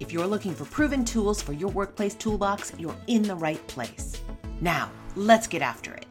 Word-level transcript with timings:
If 0.00 0.12
you're 0.12 0.26
looking 0.26 0.54
for 0.54 0.64
proven 0.66 1.04
tools 1.04 1.40
for 1.42 1.52
your 1.52 1.70
workplace 1.70 2.14
toolbox, 2.14 2.72
you're 2.78 2.96
in 3.06 3.22
the 3.22 3.34
right 3.34 3.66
place. 3.66 4.20
Now, 4.60 4.90
let's 5.16 5.46
get 5.46 5.62
after 5.62 5.94
it. 5.94 6.06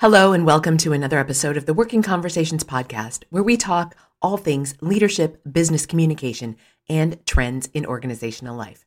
Hello, 0.00 0.32
and 0.32 0.46
welcome 0.46 0.76
to 0.78 0.92
another 0.92 1.18
episode 1.18 1.56
of 1.56 1.66
the 1.66 1.74
Working 1.74 2.02
Conversations 2.02 2.62
podcast, 2.62 3.24
where 3.30 3.42
we 3.42 3.56
talk 3.56 3.96
all 4.22 4.36
things 4.36 4.74
leadership, 4.80 5.40
business 5.50 5.86
communication, 5.86 6.56
and 6.88 7.24
trends 7.26 7.68
in 7.74 7.84
organizational 7.84 8.56
life. 8.56 8.84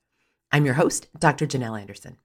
I'm 0.54 0.66
your 0.66 0.76
host, 0.76 1.08
Dr. 1.20 1.46
Janel 1.46 1.80
Anderson. 1.80 2.18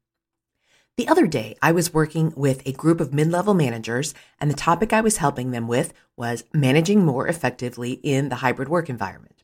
The 0.97 1.09
other 1.09 1.27
day, 1.27 1.57
I 1.61 1.73
was 1.73 1.93
working 1.93 2.33
with 2.37 2.67
a 2.67 2.73
group 2.73 3.03
of 3.03 3.13
mid 3.13 3.31
level 3.31 3.53
managers, 3.53 4.15
and 4.41 4.51
the 4.51 4.57
topic 4.57 4.95
I 4.95 5.03
was 5.03 5.19
helping 5.19 5.51
them 5.51 5.69
with 5.69 5.93
was 6.17 6.45
managing 6.55 7.05
more 7.05 7.29
effectively 7.29 8.01
in 8.03 8.31
the 8.31 8.37
hybrid 8.37 8.71
work 8.71 8.89
environment. 8.89 9.43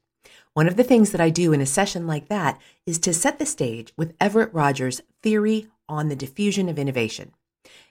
One 0.54 0.66
of 0.66 0.76
the 0.76 0.84
things 0.84 1.12
that 1.12 1.20
I 1.20 1.28
do 1.28 1.52
in 1.52 1.60
a 1.60 1.66
session 1.66 2.06
like 2.06 2.28
that 2.28 2.58
is 2.86 2.98
to 3.00 3.12
set 3.12 3.38
the 3.38 3.44
stage 3.44 3.92
with 3.98 4.14
Everett 4.18 4.52
Rogers' 4.54 5.02
theory 5.22 5.68
on 5.90 6.08
the 6.08 6.16
diffusion 6.16 6.70
of 6.70 6.78
innovation. 6.78 7.32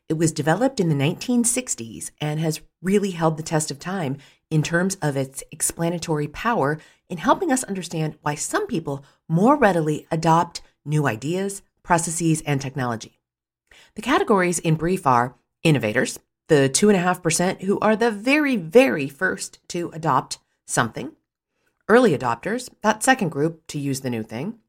It 0.10 0.16
was 0.16 0.32
developed 0.32 0.80
in 0.80 0.90
the 0.90 0.96
1960s 0.96 2.10
and 2.20 2.40
has 2.40 2.62
really 2.82 3.12
held 3.12 3.38
the 3.38 3.44
test 3.44 3.70
of 3.70 3.78
time 3.78 4.18
in 4.50 4.64
terms 4.64 4.96
of 5.04 5.16
its 5.16 5.44
explanatory 5.52 6.28
power 6.28 6.80
in 7.10 7.20
helping 7.20 7.52
us 7.52 7.64
understand 7.66 8.18
why 8.24 8.34
some 8.34 8.66
people 8.66 9.06
more 9.30 9.56
readily 9.56 10.08
adopt 10.10 10.64
new 10.84 11.06
ideas, 11.06 11.62
processes, 11.84 12.42
and 12.42 12.60
technology. 12.60 13.21
The 13.96 14.02
categories 14.02 14.60
in 14.60 14.76
brief 14.76 15.06
are 15.06 15.36
innovators, 15.64 16.18
the 16.48 16.70
2.5% 16.70 17.64
who 17.64 17.78
are 17.80 17.96
the 17.96 18.10
very, 18.10 18.56
very 18.56 19.10
first 19.10 19.60
to 19.70 19.90
adopt 19.94 20.40
something, 20.66 21.12
early 21.90 22.18
adopters, 22.18 22.70
that 22.84 23.04
second 23.04 23.30
group 23.30 23.68
to 23.68 23.78
use 23.78 24.00
the 24.00 24.10
new 24.10 24.24
thing, 24.24 24.60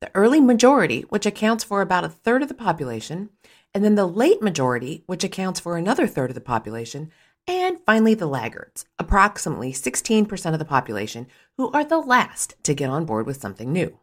the 0.00 0.10
early 0.14 0.40
majority, 0.40 1.02
which 1.08 1.24
accounts 1.24 1.64
for 1.64 1.80
about 1.80 2.04
a 2.04 2.10
third 2.10 2.42
of 2.42 2.48
the 2.48 2.54
population, 2.54 3.30
and 3.72 3.82
then 3.82 3.94
the 3.94 4.06
late 4.06 4.42
majority, 4.42 5.02
which 5.06 5.24
accounts 5.24 5.58
for 5.58 5.78
another 5.78 6.06
third 6.06 6.30
of 6.30 6.34
the 6.34 6.40
population, 6.40 7.10
and 7.48 7.78
finally 7.86 8.14
the 8.14 8.26
laggards, 8.26 8.84
approximately 8.98 9.72
16% 9.72 10.52
of 10.52 10.58
the 10.58 10.64
population, 10.66 11.26
who 11.56 11.70
are 11.72 11.84
the 11.84 11.98
last 11.98 12.54
to 12.64 12.74
get 12.74 12.90
on 12.90 13.06
board 13.06 13.26
with 13.26 13.40
something 13.40 13.72
new. 13.72 13.98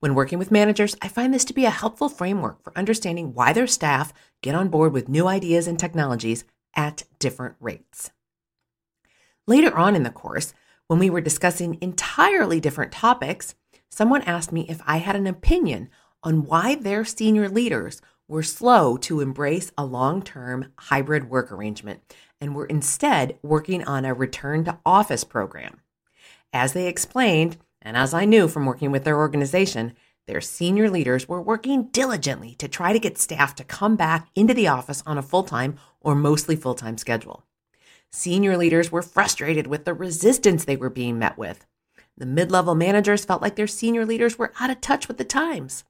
When 0.00 0.14
working 0.14 0.38
with 0.38 0.52
managers, 0.52 0.94
I 1.02 1.08
find 1.08 1.34
this 1.34 1.44
to 1.46 1.54
be 1.54 1.64
a 1.64 1.70
helpful 1.70 2.08
framework 2.08 2.62
for 2.62 2.76
understanding 2.76 3.34
why 3.34 3.52
their 3.52 3.66
staff 3.66 4.12
get 4.42 4.54
on 4.54 4.68
board 4.68 4.92
with 4.92 5.08
new 5.08 5.26
ideas 5.26 5.66
and 5.66 5.78
technologies 5.78 6.44
at 6.74 7.02
different 7.18 7.56
rates. 7.58 8.10
Later 9.48 9.76
on 9.76 9.96
in 9.96 10.04
the 10.04 10.10
course, 10.10 10.54
when 10.86 11.00
we 11.00 11.10
were 11.10 11.20
discussing 11.20 11.78
entirely 11.80 12.60
different 12.60 12.92
topics, 12.92 13.56
someone 13.90 14.22
asked 14.22 14.52
me 14.52 14.66
if 14.68 14.80
I 14.86 14.98
had 14.98 15.16
an 15.16 15.26
opinion 15.26 15.88
on 16.22 16.44
why 16.44 16.76
their 16.76 17.04
senior 17.04 17.48
leaders 17.48 18.00
were 18.28 18.42
slow 18.42 18.96
to 18.98 19.20
embrace 19.20 19.72
a 19.76 19.84
long 19.84 20.22
term 20.22 20.72
hybrid 20.78 21.28
work 21.28 21.50
arrangement 21.50 22.00
and 22.40 22.54
were 22.54 22.66
instead 22.66 23.38
working 23.42 23.82
on 23.84 24.04
a 24.04 24.14
return 24.14 24.64
to 24.64 24.78
office 24.86 25.24
program. 25.24 25.80
As 26.52 26.72
they 26.72 26.86
explained, 26.86 27.56
and 27.88 27.96
as 27.96 28.12
I 28.12 28.26
knew 28.26 28.48
from 28.48 28.66
working 28.66 28.90
with 28.90 29.04
their 29.04 29.16
organization, 29.16 29.94
their 30.26 30.42
senior 30.42 30.90
leaders 30.90 31.26
were 31.26 31.40
working 31.40 31.84
diligently 31.84 32.54
to 32.56 32.68
try 32.68 32.92
to 32.92 32.98
get 32.98 33.16
staff 33.16 33.54
to 33.54 33.64
come 33.64 33.96
back 33.96 34.28
into 34.34 34.52
the 34.52 34.68
office 34.68 35.02
on 35.06 35.16
a 35.16 35.22
full 35.22 35.42
time 35.42 35.78
or 36.02 36.14
mostly 36.14 36.54
full 36.54 36.74
time 36.74 36.98
schedule. 36.98 37.44
Senior 38.12 38.58
leaders 38.58 38.92
were 38.92 39.00
frustrated 39.00 39.66
with 39.68 39.86
the 39.86 39.94
resistance 39.94 40.66
they 40.66 40.76
were 40.76 40.90
being 40.90 41.18
met 41.18 41.38
with. 41.38 41.64
The 42.14 42.26
mid 42.26 42.50
level 42.52 42.74
managers 42.74 43.24
felt 43.24 43.40
like 43.40 43.56
their 43.56 43.66
senior 43.66 44.04
leaders 44.04 44.38
were 44.38 44.52
out 44.60 44.68
of 44.68 44.82
touch 44.82 45.08
with 45.08 45.16
the 45.16 45.24
times. 45.24 45.84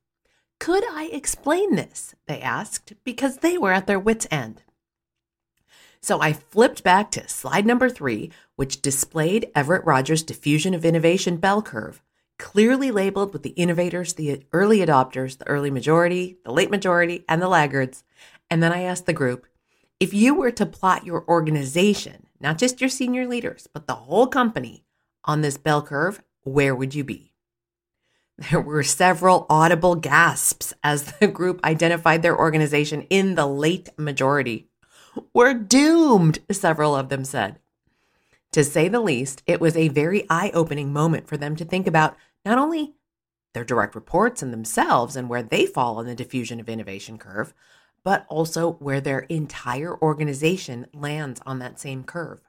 Could 0.60 0.84
I 0.88 1.10
explain 1.12 1.75
this? 1.75 2.15
They 2.28 2.41
asked, 2.41 2.92
because 3.03 3.38
they 3.38 3.59
were 3.59 3.72
at 3.72 3.88
their 3.88 3.98
wits' 3.98 4.28
end. 4.30 4.62
So 6.00 6.20
I 6.20 6.32
flipped 6.32 6.82
back 6.84 7.10
to 7.12 7.28
slide 7.28 7.66
number 7.66 7.88
three, 7.88 8.31
which 8.56 8.82
displayed 8.82 9.50
Everett 9.54 9.84
Rogers' 9.84 10.22
diffusion 10.22 10.75
of 10.75 10.84
innovation 10.84 11.36
bell 11.36 11.60
curve, 11.62 12.03
clearly 12.38 12.91
labeled 12.91 13.32
with 13.32 13.42
the 13.42 13.50
innovators, 13.50 14.14
the 14.14 14.44
early 14.53 14.78
adopters, 14.78 15.38
the 15.38 15.48
early 15.48 15.70
majority, 15.70 16.38
the 16.44 16.53
late 16.53 16.70
majority, 16.70 17.25
and 17.28 17.42
the 17.42 17.48
laggards. 17.48 18.04
And 18.50 18.62
then 18.62 18.72
I 18.72 18.82
asked 18.82 19.06
the 19.06 19.12
group 19.12 19.47
if 20.00 20.14
you 20.14 20.34
were 20.34 20.53
to 20.53 20.64
plot 20.64 21.04
your 21.04 21.25
organization, 21.28 22.26
not 22.41 22.59
just 22.59 22.80
your 22.80 22.91
senior 22.91 23.26
leaders, 23.26 23.69
but 23.72 23.88
the 23.88 23.94
whole 23.94 24.28
company 24.28 24.84
on 25.25 25.41
this 25.41 25.59
bell 25.59 25.82
curve, 25.82 26.22
where 26.44 26.75
would 26.75 26.94
you 26.94 27.03
be? 27.03 27.32
There 28.50 28.60
were 28.60 28.84
several 28.84 29.47
audible 29.50 29.97
gasps 29.97 30.72
as 30.84 31.12
the 31.19 31.26
group 31.26 31.60
identified 31.65 32.22
their 32.22 32.38
organization 32.38 33.03
in 33.10 33.34
the 33.34 33.47
late 33.47 33.88
majority. 33.98 34.68
We're 35.33 35.55
doomed, 35.55 36.41
several 36.51 36.95
of 36.95 37.09
them 37.09 37.25
said. 37.25 37.59
To 38.53 38.65
say 38.65 38.89
the 38.89 39.01
least, 39.01 39.43
it 39.47 39.61
was 39.61 39.77
a 39.77 39.89
very 39.89 40.27
eye 40.31 40.51
opening 40.55 40.93
moment 40.93 41.29
for 41.29 41.37
them 41.37 41.56
to 41.56 41.65
think 41.65 41.87
about 41.87 42.17
not 42.45 42.59
only 42.59 42.95
their 43.55 43.65
direct 43.65 43.95
reports 43.95 44.43
and 44.43 44.53
themselves 44.53 45.17
and 45.17 45.28
where 45.28 45.43
they 45.43 45.67
fall 45.67 45.99
on 45.99 46.07
the 46.07 46.15
diffusion 46.15 46.61
of 46.61 46.69
innovation 46.69 47.19
curve, 47.19 47.53
but 48.05 48.27
also 48.28 48.73
where 48.75 49.01
their 49.01 49.21
entire 49.21 50.01
organization 50.01 50.87
lands 50.95 51.41
on 51.45 51.59
that 51.59 51.78
same 51.81 52.05
curve. 52.05 52.41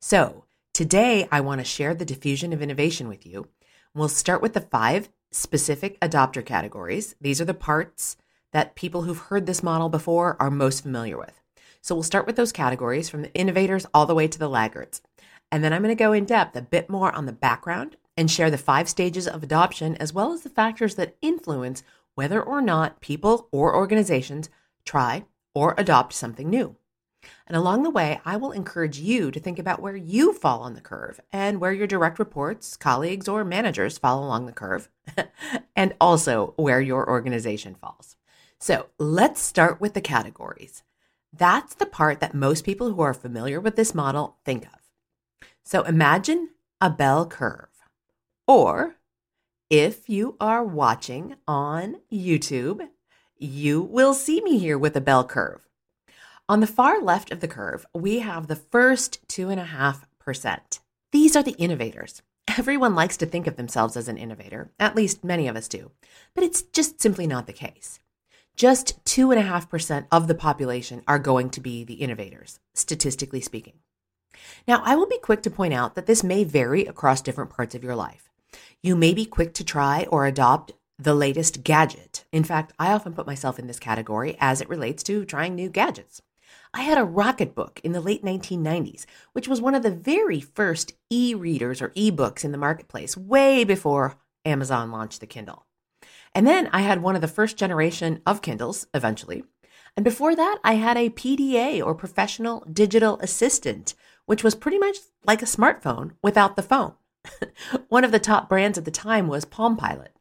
So, 0.00 0.44
today 0.72 1.28
I 1.30 1.40
want 1.40 1.60
to 1.60 1.64
share 1.64 1.94
the 1.94 2.04
diffusion 2.04 2.52
of 2.52 2.62
innovation 2.62 3.08
with 3.08 3.26
you 3.26 3.48
We'll 3.94 4.08
start 4.08 4.40
with 4.40 4.54
the 4.54 4.62
five 4.62 5.10
specific 5.30 6.00
adopter 6.00 6.44
categories. 6.44 7.14
These 7.20 7.42
are 7.42 7.44
the 7.44 7.52
parts 7.52 8.16
that 8.52 8.74
people 8.74 9.02
who've 9.02 9.18
heard 9.18 9.44
this 9.44 9.62
model 9.62 9.90
before 9.90 10.36
are 10.40 10.50
most 10.50 10.82
familiar 10.82 11.18
with. 11.18 11.41
So 11.82 11.96
we'll 11.96 12.04
start 12.04 12.26
with 12.26 12.36
those 12.36 12.52
categories 12.52 13.08
from 13.08 13.22
the 13.22 13.34
innovators 13.34 13.86
all 13.92 14.06
the 14.06 14.14
way 14.14 14.28
to 14.28 14.38
the 14.38 14.48
laggards. 14.48 15.02
And 15.50 15.62
then 15.62 15.72
I'm 15.72 15.82
going 15.82 15.94
to 15.94 15.98
go 15.98 16.12
in 16.12 16.24
depth 16.24 16.56
a 16.56 16.62
bit 16.62 16.88
more 16.88 17.12
on 17.12 17.26
the 17.26 17.32
background 17.32 17.96
and 18.16 18.30
share 18.30 18.50
the 18.50 18.58
five 18.58 18.88
stages 18.88 19.26
of 19.26 19.42
adoption 19.42 19.96
as 19.96 20.12
well 20.12 20.32
as 20.32 20.42
the 20.42 20.48
factors 20.48 20.94
that 20.94 21.16
influence 21.20 21.82
whether 22.14 22.40
or 22.40 22.62
not 22.62 23.00
people 23.00 23.48
or 23.50 23.74
organizations 23.74 24.48
try 24.84 25.24
or 25.54 25.74
adopt 25.76 26.12
something 26.12 26.48
new. 26.48 26.76
And 27.46 27.56
along 27.56 27.82
the 27.82 27.90
way, 27.90 28.20
I 28.24 28.36
will 28.36 28.52
encourage 28.52 28.98
you 28.98 29.30
to 29.30 29.40
think 29.40 29.58
about 29.58 29.82
where 29.82 29.96
you 29.96 30.32
fall 30.32 30.60
on 30.60 30.74
the 30.74 30.80
curve 30.80 31.20
and 31.32 31.60
where 31.60 31.72
your 31.72 31.86
direct 31.86 32.18
reports, 32.18 32.76
colleagues, 32.76 33.28
or 33.28 33.44
managers 33.44 33.98
fall 33.98 34.24
along 34.24 34.46
the 34.46 34.52
curve, 34.52 34.88
and 35.76 35.94
also 36.00 36.54
where 36.56 36.80
your 36.80 37.08
organization 37.08 37.74
falls. 37.74 38.16
So 38.58 38.86
let's 38.98 39.40
start 39.40 39.80
with 39.80 39.94
the 39.94 40.00
categories. 40.00 40.82
That's 41.32 41.74
the 41.74 41.86
part 41.86 42.20
that 42.20 42.34
most 42.34 42.64
people 42.64 42.92
who 42.92 43.00
are 43.00 43.14
familiar 43.14 43.58
with 43.58 43.76
this 43.76 43.94
model 43.94 44.36
think 44.44 44.64
of. 44.66 45.48
So 45.64 45.82
imagine 45.82 46.50
a 46.80 46.90
bell 46.90 47.26
curve, 47.26 47.70
or 48.46 48.96
if 49.70 50.08
you 50.08 50.36
are 50.40 50.62
watching 50.62 51.36
on 51.48 51.96
YouTube, 52.12 52.88
you 53.38 53.80
will 53.80 54.12
see 54.12 54.40
me 54.42 54.58
here 54.58 54.76
with 54.76 54.94
a 54.96 55.00
bell 55.00 55.24
curve. 55.24 55.68
On 56.48 56.60
the 56.60 56.66
far 56.66 57.00
left 57.00 57.32
of 57.32 57.40
the 57.40 57.48
curve, 57.48 57.86
we 57.94 58.18
have 58.18 58.46
the 58.46 58.56
first 58.56 59.26
2.5%. 59.28 60.80
These 61.12 61.36
are 61.36 61.42
the 61.42 61.52
innovators. 61.52 62.20
Everyone 62.58 62.94
likes 62.94 63.16
to 63.18 63.26
think 63.26 63.46
of 63.46 63.56
themselves 63.56 63.96
as 63.96 64.08
an 64.08 64.18
innovator, 64.18 64.70
at 64.78 64.96
least 64.96 65.24
many 65.24 65.48
of 65.48 65.56
us 65.56 65.68
do, 65.68 65.92
but 66.34 66.44
it's 66.44 66.62
just 66.62 67.00
simply 67.00 67.26
not 67.26 67.46
the 67.46 67.52
case. 67.52 68.00
Just 68.56 69.02
2.5% 69.04 70.06
of 70.12 70.28
the 70.28 70.34
population 70.34 71.02
are 71.08 71.18
going 71.18 71.50
to 71.50 71.60
be 71.60 71.84
the 71.84 71.94
innovators, 71.94 72.60
statistically 72.74 73.40
speaking. 73.40 73.74
Now, 74.68 74.82
I 74.84 74.94
will 74.94 75.06
be 75.06 75.18
quick 75.18 75.42
to 75.42 75.50
point 75.50 75.74
out 75.74 75.94
that 75.94 76.06
this 76.06 76.22
may 76.22 76.44
vary 76.44 76.84
across 76.84 77.20
different 77.20 77.50
parts 77.50 77.74
of 77.74 77.82
your 77.82 77.96
life. 77.96 78.30
You 78.82 78.94
may 78.94 79.14
be 79.14 79.24
quick 79.24 79.54
to 79.54 79.64
try 79.64 80.06
or 80.10 80.26
adopt 80.26 80.72
the 80.98 81.14
latest 81.14 81.64
gadget. 81.64 82.24
In 82.30 82.44
fact, 82.44 82.72
I 82.78 82.92
often 82.92 83.14
put 83.14 83.26
myself 83.26 83.58
in 83.58 83.66
this 83.66 83.78
category 83.78 84.36
as 84.38 84.60
it 84.60 84.68
relates 84.68 85.02
to 85.04 85.24
trying 85.24 85.54
new 85.54 85.68
gadgets. 85.68 86.22
I 86.74 86.82
had 86.82 86.98
a 86.98 87.06
Rocketbook 87.06 87.80
in 87.82 87.92
the 87.92 88.00
late 88.00 88.24
1990s, 88.24 89.04
which 89.32 89.48
was 89.48 89.60
one 89.60 89.74
of 89.74 89.82
the 89.82 89.90
very 89.90 90.40
first 90.40 90.92
e 91.10 91.34
readers 91.34 91.82
or 91.82 91.92
e 91.94 92.10
books 92.10 92.44
in 92.44 92.52
the 92.52 92.58
marketplace, 92.58 93.16
way 93.16 93.64
before 93.64 94.16
Amazon 94.44 94.90
launched 94.90 95.20
the 95.20 95.26
Kindle. 95.26 95.66
And 96.34 96.46
then 96.46 96.68
I 96.72 96.82
had 96.82 97.02
one 97.02 97.14
of 97.14 97.20
the 97.20 97.28
first 97.28 97.56
generation 97.56 98.22
of 98.26 98.42
Kindles 98.42 98.86
eventually. 98.94 99.44
And 99.96 100.04
before 100.04 100.34
that, 100.34 100.58
I 100.64 100.74
had 100.74 100.96
a 100.96 101.10
PDA 101.10 101.84
or 101.84 101.94
professional 101.94 102.66
digital 102.72 103.18
assistant, 103.20 103.94
which 104.24 104.42
was 104.42 104.54
pretty 104.54 104.78
much 104.78 104.96
like 105.24 105.42
a 105.42 105.46
smartphone 105.46 106.12
without 106.22 106.56
the 106.56 106.62
phone. 106.62 106.94
one 107.88 108.04
of 108.04 108.12
the 108.12 108.18
top 108.18 108.48
brands 108.48 108.78
at 108.78 108.84
the 108.84 108.90
time 108.90 109.28
was 109.28 109.44
Palm 109.44 109.76
Pilot. 109.76 110.16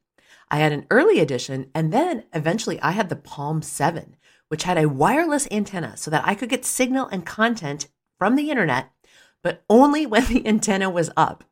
I 0.49 0.57
had 0.57 0.73
an 0.73 0.85
early 0.91 1.19
edition, 1.19 1.71
and 1.73 1.93
then 1.93 2.25
eventually 2.33 2.81
I 2.81 2.91
had 2.91 3.07
the 3.07 3.15
Palm 3.15 3.61
7, 3.61 4.17
which 4.49 4.63
had 4.63 4.77
a 4.77 4.89
wireless 4.89 5.47
antenna 5.49 5.95
so 5.95 6.11
that 6.11 6.27
I 6.27 6.35
could 6.35 6.49
get 6.49 6.65
signal 6.65 7.07
and 7.07 7.25
content 7.25 7.87
from 8.19 8.35
the 8.35 8.51
internet, 8.51 8.91
but 9.41 9.63
only 9.69 10.05
when 10.05 10.25
the 10.25 10.45
antenna 10.45 10.89
was 10.89 11.09
up. 11.15 11.45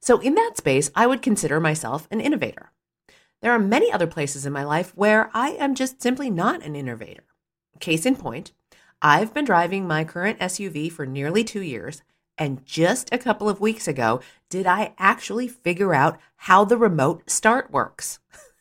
So, 0.00 0.20
in 0.20 0.36
that 0.36 0.56
space, 0.56 0.92
I 0.94 1.08
would 1.08 1.22
consider 1.22 1.58
myself 1.58 2.06
an 2.12 2.20
innovator. 2.20 2.70
There 3.40 3.52
are 3.52 3.58
many 3.58 3.92
other 3.92 4.06
places 4.06 4.44
in 4.46 4.52
my 4.52 4.64
life 4.64 4.92
where 4.96 5.30
I 5.32 5.50
am 5.50 5.74
just 5.74 6.02
simply 6.02 6.28
not 6.28 6.64
an 6.64 6.74
innovator. 6.74 7.24
Case 7.78 8.04
in 8.04 8.16
point, 8.16 8.52
I've 9.00 9.32
been 9.32 9.44
driving 9.44 9.86
my 9.86 10.02
current 10.04 10.40
SUV 10.40 10.90
for 10.90 11.06
nearly 11.06 11.44
two 11.44 11.62
years, 11.62 12.02
and 12.36 12.64
just 12.66 13.12
a 13.12 13.18
couple 13.18 13.48
of 13.48 13.60
weeks 13.60 13.86
ago 13.86 14.20
did 14.50 14.66
I 14.66 14.94
actually 14.98 15.46
figure 15.46 15.94
out 15.94 16.18
how 16.36 16.64
the 16.64 16.76
remote 16.76 17.30
start 17.30 17.70
works. 17.70 18.18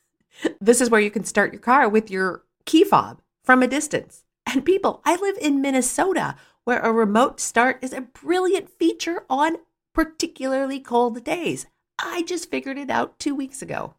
this 0.61 0.79
is 0.79 0.91
where 0.91 1.01
you 1.01 1.09
can 1.09 1.23
start 1.23 1.53
your 1.53 1.61
car 1.61 1.89
with 1.89 2.11
your 2.11 2.43
key 2.65 2.83
fob 2.83 3.21
from 3.43 3.63
a 3.63 3.67
distance. 3.67 4.25
And 4.45 4.63
people, 4.63 5.01
I 5.03 5.15
live 5.15 5.37
in 5.41 5.61
Minnesota 5.61 6.35
where 6.65 6.79
a 6.79 6.91
remote 6.91 7.39
start 7.39 7.79
is 7.81 7.93
a 7.93 8.01
brilliant 8.01 8.69
feature 8.69 9.25
on 9.29 9.57
particularly 9.93 10.79
cold 10.79 11.23
days. 11.23 11.65
I 11.97 12.21
just 12.23 12.51
figured 12.51 12.77
it 12.77 12.91
out 12.91 13.17
two 13.17 13.33
weeks 13.33 13.61
ago. 13.61 13.95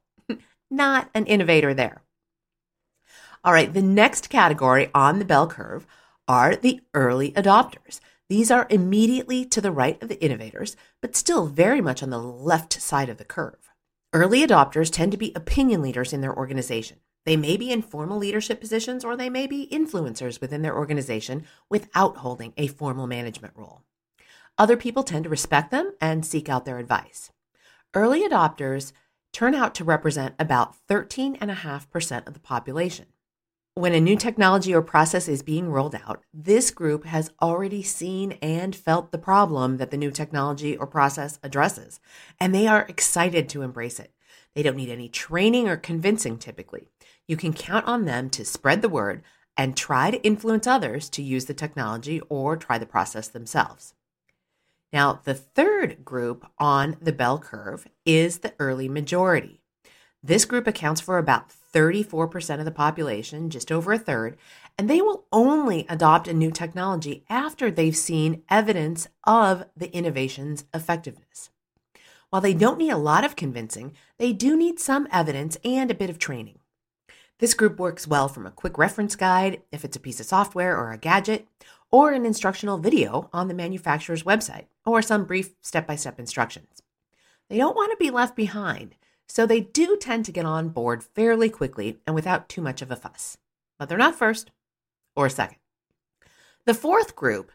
Not 0.71 1.11
an 1.15 1.27
innovator 1.27 1.75
there. 1.75 2.03
All 3.45 3.53
right, 3.53 3.73
the 3.73 3.83
next 3.83 4.29
category 4.29 4.91
on 4.95 5.19
the 5.19 5.25
bell 5.25 5.47
curve 5.47 5.87
are 6.27 6.57
the 6.57 6.81
early 6.93 7.33
adopters. 7.33 8.01
These 8.29 8.51
are 8.51 8.67
immediately 8.69 9.47
to 9.47 9.61
the 9.61 9.73
right 9.73 10.01
of 10.03 10.09
the 10.09 10.23
innovators, 10.23 10.77
but 11.01 11.17
still 11.17 11.47
very 11.47 11.81
much 11.81 12.03
on 12.03 12.11
the 12.11 12.19
left 12.19 12.75
side 12.81 13.09
of 13.09 13.17
the 13.17 13.25
curve. 13.25 13.71
Early 14.13 14.47
adopters 14.47 14.93
tend 14.93 15.13
to 15.13 15.19
be 15.19 15.33
opinion 15.35 15.81
leaders 15.81 16.13
in 16.13 16.21
their 16.21 16.37
organization. 16.37 16.99
They 17.25 17.37
may 17.37 17.57
be 17.57 17.71
in 17.71 17.83
formal 17.83 18.19
leadership 18.19 18.61
positions 18.61 19.05
or 19.05 19.17
they 19.17 19.31
may 19.31 19.47
be 19.47 19.69
influencers 19.71 20.41
within 20.41 20.63
their 20.63 20.77
organization 20.77 21.45
without 21.69 22.19
holding 22.19 22.53
a 22.57 22.69
formal 22.69 23.07
management 23.07 23.55
role. 23.57 23.83
Other 24.57 24.77
people 24.77 25.03
tend 25.03 25.25
to 25.25 25.31
respect 25.31 25.71
them 25.71 25.93
and 26.01 26.25
seek 26.25 26.49
out 26.49 26.65
their 26.65 26.79
advice. 26.79 27.31
Early 27.95 28.27
adopters 28.27 28.93
turn 29.33 29.55
out 29.55 29.75
to 29.77 29.85
represent 29.85 30.35
about 30.39 30.75
13.5% 30.89 32.27
of 32.27 32.35
the 32.35 32.41
population. 32.41 33.07
When 33.75 33.95
a 33.95 34.01
new 34.01 34.17
technology 34.17 34.75
or 34.75 34.83
process 34.83 35.29
is 35.29 35.43
being 35.43 35.69
rolled 35.69 35.95
out, 35.95 36.25
this 36.35 36.73
group 36.73 37.05
has 37.05 37.31
already 37.41 37.83
seen 37.85 38.33
and 38.43 38.75
felt 38.75 39.13
the 39.13 39.19
problem 39.19 39.77
that 39.77 39.93
the 39.93 39.97
new 39.97 40.11
technology 40.11 40.77
or 40.77 40.87
process 40.87 41.39
addresses, 41.45 42.01
and 42.41 42.53
they 42.53 42.67
are 42.67 42.87
excited 42.89 43.49
to 43.51 43.63
embrace 43.63 44.01
it. 44.01 44.13
They 44.55 44.65
don't 44.65 44.77
need 44.77 44.91
any 44.91 45.09
training 45.09 45.69
or 45.69 45.77
convincing 45.77 46.39
typically. 46.39 46.89
You 47.29 47.37
can 47.37 47.53
count 47.53 47.87
on 47.87 48.05
them 48.05 48.31
to 48.31 48.45
spread 48.45 48.83
the 48.83 48.89
word 48.89 49.23
and 49.57 49.77
try 49.77 50.11
to 50.11 50.23
influence 50.25 50.67
others 50.67 51.09
to 51.11 51.23
use 51.23 51.45
the 51.45 51.55
technology 51.55 52.21
or 52.29 52.57
try 52.57 52.79
the 52.79 52.87
process 52.87 53.29
themselves. 53.29 53.95
Now, 54.93 55.21
the 55.25 55.35
third 55.35 56.05
group 56.05 56.47
on 56.59 56.97
the 57.01 57.13
bell 57.13 57.39
curve 57.39 57.87
is 58.07 58.39
the 58.39 58.55
early 58.59 58.89
majority. 58.89 59.61
This 60.23 60.45
group 60.45 60.67
accounts 60.67 61.01
for 61.01 61.19
about 61.19 61.53
34% 61.75 62.59
of 62.59 62.65
the 62.65 62.71
population, 62.71 63.51
just 63.51 63.71
over 63.71 63.93
a 63.93 63.99
third, 63.99 64.37
and 64.77 64.89
they 64.89 65.01
will 65.01 65.27
only 65.33 65.87
adopt 65.89 66.27
a 66.27 66.33
new 66.33 66.51
technology 66.51 67.25
after 67.29 67.71
they've 67.71 67.97
seen 67.97 68.43
evidence 68.49 69.09
of 69.25 69.67
the 69.77 69.95
innovation's 69.95 70.65
effectiveness. 70.75 71.51
While 72.31 72.43
they 72.43 72.55
don't 72.55 72.79
need 72.79 72.91
a 72.91 72.97
lot 72.97 73.25
of 73.25 73.37
convincing, 73.37 73.95
they 74.19 74.33
do 74.33 74.57
need 74.57 74.81
some 74.81 75.07
evidence 75.13 75.57
and 75.65 75.91
a 75.91 75.95
bit 75.95 76.11
of 76.11 76.19
training. 76.19 76.59
This 77.39 77.55
group 77.55 77.79
works 77.79 78.07
well 78.07 78.29
from 78.29 78.47
a 78.47 78.51
quick 78.51 78.77
reference 78.77 79.15
guide, 79.15 79.63
if 79.71 79.85
it's 79.85 79.97
a 79.97 80.01
piece 80.01 80.19
of 80.19 80.27
software 80.27 80.77
or 80.77 80.91
a 80.91 80.99
gadget, 80.99 81.47
or 81.91 82.13
an 82.13 82.27
instructional 82.27 82.79
video 82.79 83.29
on 83.33 83.49
the 83.49 83.55
manufacturer's 83.55 84.23
website, 84.23 84.67
or 84.85 85.03
some 85.03 85.25
brief 85.25 85.55
step 85.63 85.87
by 85.87 85.97
step 85.97 86.19
instructions. 86.19 86.83
They 87.49 87.57
don't 87.57 87.77
want 87.77 87.91
to 87.93 87.97
be 87.97 88.11
left 88.11 88.37
behind, 88.37 88.95
so 89.27 89.47
they 89.47 89.61
do 89.61 89.97
tend 89.97 90.25
to 90.27 90.33
get 90.33 90.45
on 90.45 90.69
board 90.69 91.03
fairly 91.03 91.49
quickly 91.49 91.99
and 92.07 92.15
without 92.15 92.49
too 92.49 92.61
much 92.61 92.83
of 92.83 92.91
a 92.91 92.97
fuss. 92.97 93.39
But 93.79 93.89
they're 93.89 93.99
not 93.99 94.15
first 94.15 94.51
or 95.17 95.29
second. 95.29 95.59
The 96.67 96.75
fourth 96.75 97.17
group 97.17 97.53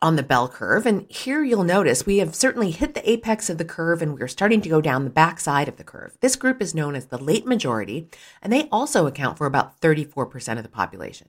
on 0.00 0.16
the 0.16 0.22
bell 0.22 0.48
curve, 0.48 0.86
and 0.86 1.10
here 1.10 1.42
you'll 1.42 1.64
notice 1.64 2.04
we 2.04 2.18
have 2.18 2.34
certainly 2.34 2.70
hit 2.70 2.94
the 2.94 3.10
apex 3.10 3.48
of 3.48 3.58
the 3.58 3.64
curve 3.64 4.02
and 4.02 4.14
we're 4.14 4.28
starting 4.28 4.60
to 4.60 4.68
go 4.68 4.80
down 4.80 5.04
the 5.04 5.10
backside 5.10 5.68
of 5.68 5.76
the 5.76 5.84
curve. 5.84 6.16
This 6.20 6.36
group 6.36 6.60
is 6.60 6.74
known 6.74 6.94
as 6.94 7.06
the 7.06 7.18
late 7.18 7.46
majority, 7.46 8.08
and 8.42 8.52
they 8.52 8.68
also 8.70 9.06
account 9.06 9.38
for 9.38 9.46
about 9.46 9.80
34% 9.80 10.56
of 10.56 10.62
the 10.62 10.68
population. 10.68 11.28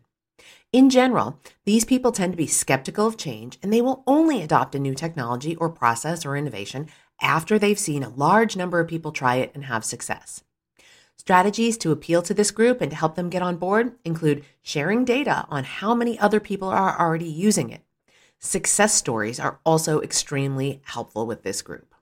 In 0.75 0.89
general, 0.89 1.39
these 1.63 1.85
people 1.85 2.11
tend 2.11 2.33
to 2.33 2.37
be 2.37 2.47
skeptical 2.47 3.07
of 3.07 3.15
change 3.15 3.57
and 3.63 3.71
they 3.71 3.79
will 3.79 4.03
only 4.05 4.41
adopt 4.41 4.75
a 4.75 4.79
new 4.79 4.93
technology 4.93 5.55
or 5.55 5.69
process 5.69 6.25
or 6.25 6.35
innovation 6.35 6.89
after 7.21 7.57
they've 7.57 7.79
seen 7.79 8.03
a 8.03 8.09
large 8.09 8.57
number 8.57 8.81
of 8.81 8.89
people 8.89 9.13
try 9.13 9.35
it 9.35 9.53
and 9.55 9.63
have 9.63 9.85
success. 9.85 10.43
Strategies 11.15 11.77
to 11.77 11.93
appeal 11.93 12.21
to 12.23 12.33
this 12.33 12.51
group 12.51 12.81
and 12.81 12.91
to 12.91 12.97
help 12.97 13.15
them 13.15 13.29
get 13.29 13.41
on 13.41 13.55
board 13.55 13.93
include 14.03 14.43
sharing 14.63 15.05
data 15.05 15.45
on 15.47 15.63
how 15.63 15.95
many 15.95 16.19
other 16.19 16.41
people 16.41 16.67
are 16.67 16.99
already 16.99 17.23
using 17.23 17.69
it. 17.69 17.85
Success 18.39 18.93
stories 18.93 19.39
are 19.39 19.61
also 19.65 20.01
extremely 20.01 20.81
helpful 20.83 21.25
with 21.25 21.43
this 21.43 21.61
group. 21.61 21.95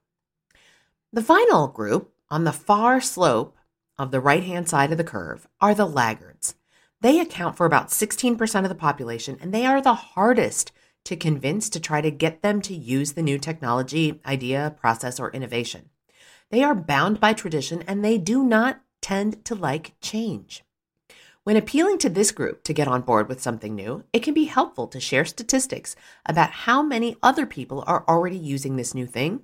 The 1.11 1.21
final 1.21 1.67
group 1.67 2.11
on 2.31 2.43
the 2.43 2.51
far 2.51 3.01
slope 3.01 3.55
of 3.99 4.09
the 4.09 4.19
right 4.19 4.43
hand 4.43 4.67
side 4.67 4.91
of 4.91 4.97
the 4.97 5.03
curve 5.03 5.47
are 5.61 5.75
the 5.75 5.85
laggards. 5.85 6.55
They 7.03 7.19
account 7.19 7.57
for 7.57 7.65
about 7.65 7.89
16% 7.89 8.63
of 8.63 8.69
the 8.69 8.75
population, 8.75 9.37
and 9.41 9.53
they 9.53 9.65
are 9.65 9.81
the 9.81 9.93
hardest 9.93 10.71
to 11.03 11.17
convince 11.17 11.69
to 11.69 11.79
try 11.81 11.99
to 11.99 12.09
get 12.09 12.41
them 12.41 12.61
to 12.61 12.73
use 12.73 13.11
the 13.11 13.21
new 13.21 13.37
technology, 13.37 14.21
idea, 14.25 14.73
process, 14.79 15.19
or 15.19 15.29
innovation. 15.31 15.89
They 16.49 16.63
are 16.63 16.73
bound 16.73 17.19
by 17.19 17.33
tradition 17.33 17.83
and 17.87 18.05
they 18.05 18.17
do 18.17 18.41
not 18.41 18.79
tend 19.01 19.43
to 19.43 19.53
like 19.53 19.99
change. 19.99 20.63
When 21.43 21.57
appealing 21.57 21.97
to 21.99 22.09
this 22.09 22.31
group 22.31 22.63
to 22.63 22.73
get 22.73 22.87
on 22.87 23.01
board 23.01 23.27
with 23.27 23.41
something 23.41 23.75
new, 23.75 24.05
it 24.13 24.23
can 24.23 24.33
be 24.33 24.45
helpful 24.45 24.87
to 24.87 24.99
share 25.01 25.25
statistics 25.25 25.97
about 26.25 26.51
how 26.51 26.81
many 26.81 27.17
other 27.21 27.45
people 27.45 27.83
are 27.85 28.05
already 28.07 28.37
using 28.37 28.77
this 28.77 28.95
new 28.95 29.07
thing, 29.07 29.41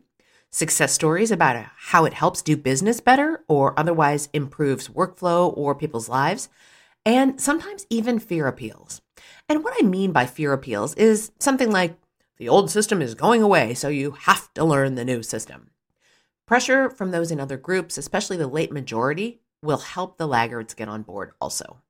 success 0.50 0.94
stories 0.94 1.30
about 1.30 1.66
how 1.76 2.06
it 2.06 2.14
helps 2.14 2.42
do 2.42 2.56
business 2.56 3.02
better 3.02 3.44
or 3.50 3.78
otherwise 3.78 4.30
improves 4.32 4.88
workflow 4.88 5.52
or 5.58 5.76
people's 5.76 6.08
lives, 6.08 6.48
and 7.10 7.42
sometimes 7.42 7.88
even 7.90 8.20
fear 8.20 8.46
appeals. 8.46 9.02
And 9.50 9.64
what 9.64 9.74
I 9.80 9.84
mean 9.84 10.12
by 10.12 10.28
fear 10.28 10.54
appeals 10.54 10.94
is 10.94 11.32
something 11.40 11.72
like 11.72 11.98
the 12.38 12.48
old 12.48 12.70
system 12.70 13.02
is 13.02 13.16
going 13.16 13.42
away, 13.42 13.74
so 13.74 13.88
you 13.88 14.12
have 14.12 14.54
to 14.54 14.64
learn 14.64 14.94
the 14.94 15.04
new 15.04 15.24
system. 15.24 15.72
Pressure 16.46 16.88
from 16.88 17.10
those 17.10 17.32
in 17.32 17.40
other 17.40 17.58
groups, 17.58 17.98
especially 17.98 18.38
the 18.38 18.46
late 18.46 18.72
majority, 18.72 19.42
will 19.64 19.80
help 19.80 20.18
the 20.20 20.28
laggards 20.28 20.76
get 20.76 20.88
on 20.88 21.02
board 21.02 21.32
also. 21.42 21.82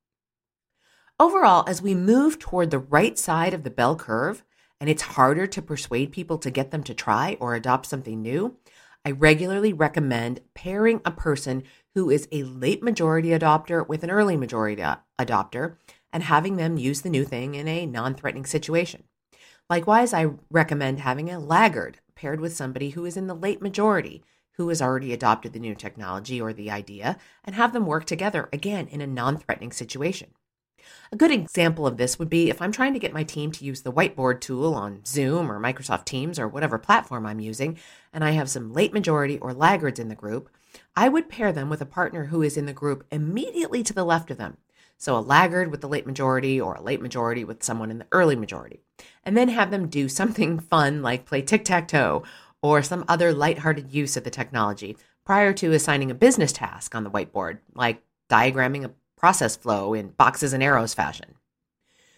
Overall, 1.20 1.66
as 1.68 1.82
we 1.82 1.94
move 1.94 2.40
toward 2.40 2.72
the 2.72 2.80
right 2.80 3.20
side 3.20 3.54
of 3.54 3.64
the 3.64 3.70
bell 3.70 3.98
curve, 3.98 4.46
and 4.80 4.90
it's 4.90 5.02
harder 5.02 5.46
to 5.48 5.62
persuade 5.62 6.14
people 6.14 6.38
to 6.38 6.50
get 6.50 6.72
them 6.72 6.84
to 6.84 6.94
try 6.94 7.36
or 7.42 7.56
adopt 7.56 7.88
something 7.88 8.22
new, 8.22 8.56
I 9.04 9.12
regularly 9.12 9.74
recommend 9.74 10.40
pairing 10.54 11.02
a 11.04 11.12
person 11.12 11.64
who 11.96 12.10
is 12.10 12.28
a 12.32 12.44
late 12.44 12.84
majority 12.84 13.30
adopter 13.30 13.88
with 13.88 14.04
an 14.04 14.12
early 14.12 14.38
majority 14.38 14.84
adopter 15.20 15.76
and 16.12 16.24
having 16.24 16.56
them 16.56 16.78
use 16.78 17.02
the 17.02 17.10
new 17.10 17.26
thing 17.26 17.56
in 17.56 17.68
a 17.68 17.86
non 17.86 18.16
threatening 18.16 18.46
situation. 18.46 19.04
Likewise, 19.70 20.14
I 20.14 20.32
recommend 20.50 21.00
having 21.00 21.30
a 21.30 21.40
laggard 21.40 22.00
paired 22.16 22.42
with 22.42 22.56
somebody 22.56 22.92
who 22.92 23.06
is 23.06 23.16
in 23.16 23.28
the 23.28 23.36
late 23.36 23.62
majority 23.62 24.24
who 24.54 24.68
has 24.68 24.82
already 24.82 25.14
adopted 25.14 25.54
the 25.54 25.60
new 25.60 25.74
technology 25.74 26.42
or 26.42 26.52
the 26.52 26.70
idea 26.70 27.18
and 27.46 27.56
have 27.56 27.72
them 27.72 27.86
work 27.86 28.06
together 28.06 28.50
again 28.52 28.88
in 28.88 29.00
a 29.00 29.08
non 29.08 29.38
threatening 29.38 29.72
situation. 29.72 30.32
A 31.12 31.16
good 31.16 31.32
example 31.32 31.88
of 31.88 31.98
this 31.98 32.20
would 32.20 32.30
be 32.30 32.50
if 32.50 32.62
I'm 32.62 32.72
trying 32.72 32.94
to 32.94 33.00
get 33.00 33.14
my 33.14 33.24
team 33.24 33.52
to 33.54 33.66
use 33.66 33.82
the 33.82 33.92
whiteboard 33.92 34.42
tool 34.42 34.74
on 34.74 35.06
Zoom 35.06 35.52
or 35.52 35.60
Microsoft 35.60 36.06
Teams 36.06 36.38
or 36.38 36.48
whatever 36.48 36.78
platform 36.78 37.26
I'm 37.26 37.40
using, 37.40 37.78
and 38.12 38.24
I 38.24 38.32
have 38.32 38.50
some 38.50 38.74
late 38.74 38.94
majority 38.94 39.38
or 39.40 39.54
laggards 39.54 40.00
in 40.00 40.10
the 40.10 40.16
group, 40.16 40.50
I 40.96 41.10
would 41.10 41.30
pair 41.30 41.52
them 41.52 41.70
with 41.70 41.82
a 41.82 41.86
partner 41.86 42.26
who 42.26 42.42
is 42.42 42.58
in 42.58 42.66
the 42.66 42.74
group 42.74 43.06
immediately 43.12 43.84
to 43.84 43.94
the 43.94 44.04
left 44.04 44.30
of 44.32 44.38
them 44.38 44.58
So 44.98 45.18
a 45.18 45.20
laggard 45.20 45.72
with 45.72 45.82
the 45.82 45.88
late 45.88 46.06
majority 46.06 46.60
or 46.60 46.76
a 46.76 46.82
late 46.82 47.02
majority 47.02 47.44
with 47.44 47.64
someone 47.64 47.90
in 47.90 48.00
the 48.00 48.08
early 48.12 48.36
majority. 48.36 48.82
And 49.24 49.38
then 49.38 49.50
have 49.50 49.72
them 49.72 49.88
do 49.88 50.10
something 50.20 50.60
fun 50.60 51.02
like 51.02 51.26
play 51.26 51.42
tic 51.42 51.66
tac 51.66 51.88
toe 51.88 52.24
or 52.62 52.84
some 52.84 53.06
other 53.08 53.34
lighthearted 53.34 53.94
use 53.94 54.18
of 54.18 54.24
the 54.24 54.30
technology 54.30 54.98
prior 55.24 55.54
to 55.54 55.72
assigning 55.72 56.12
a 56.12 56.16
business 56.16 56.52
task 56.52 56.96
on 56.96 57.04
the 57.04 57.12
whiteboard, 57.12 57.60
like 57.74 58.02
diagramming 58.30 58.84
a 58.84 58.92
process 59.16 59.56
flow 59.56 59.94
in 59.94 60.10
boxes 60.10 60.54
and 60.54 60.64
arrows 60.64 60.94
fashion. 60.94 61.36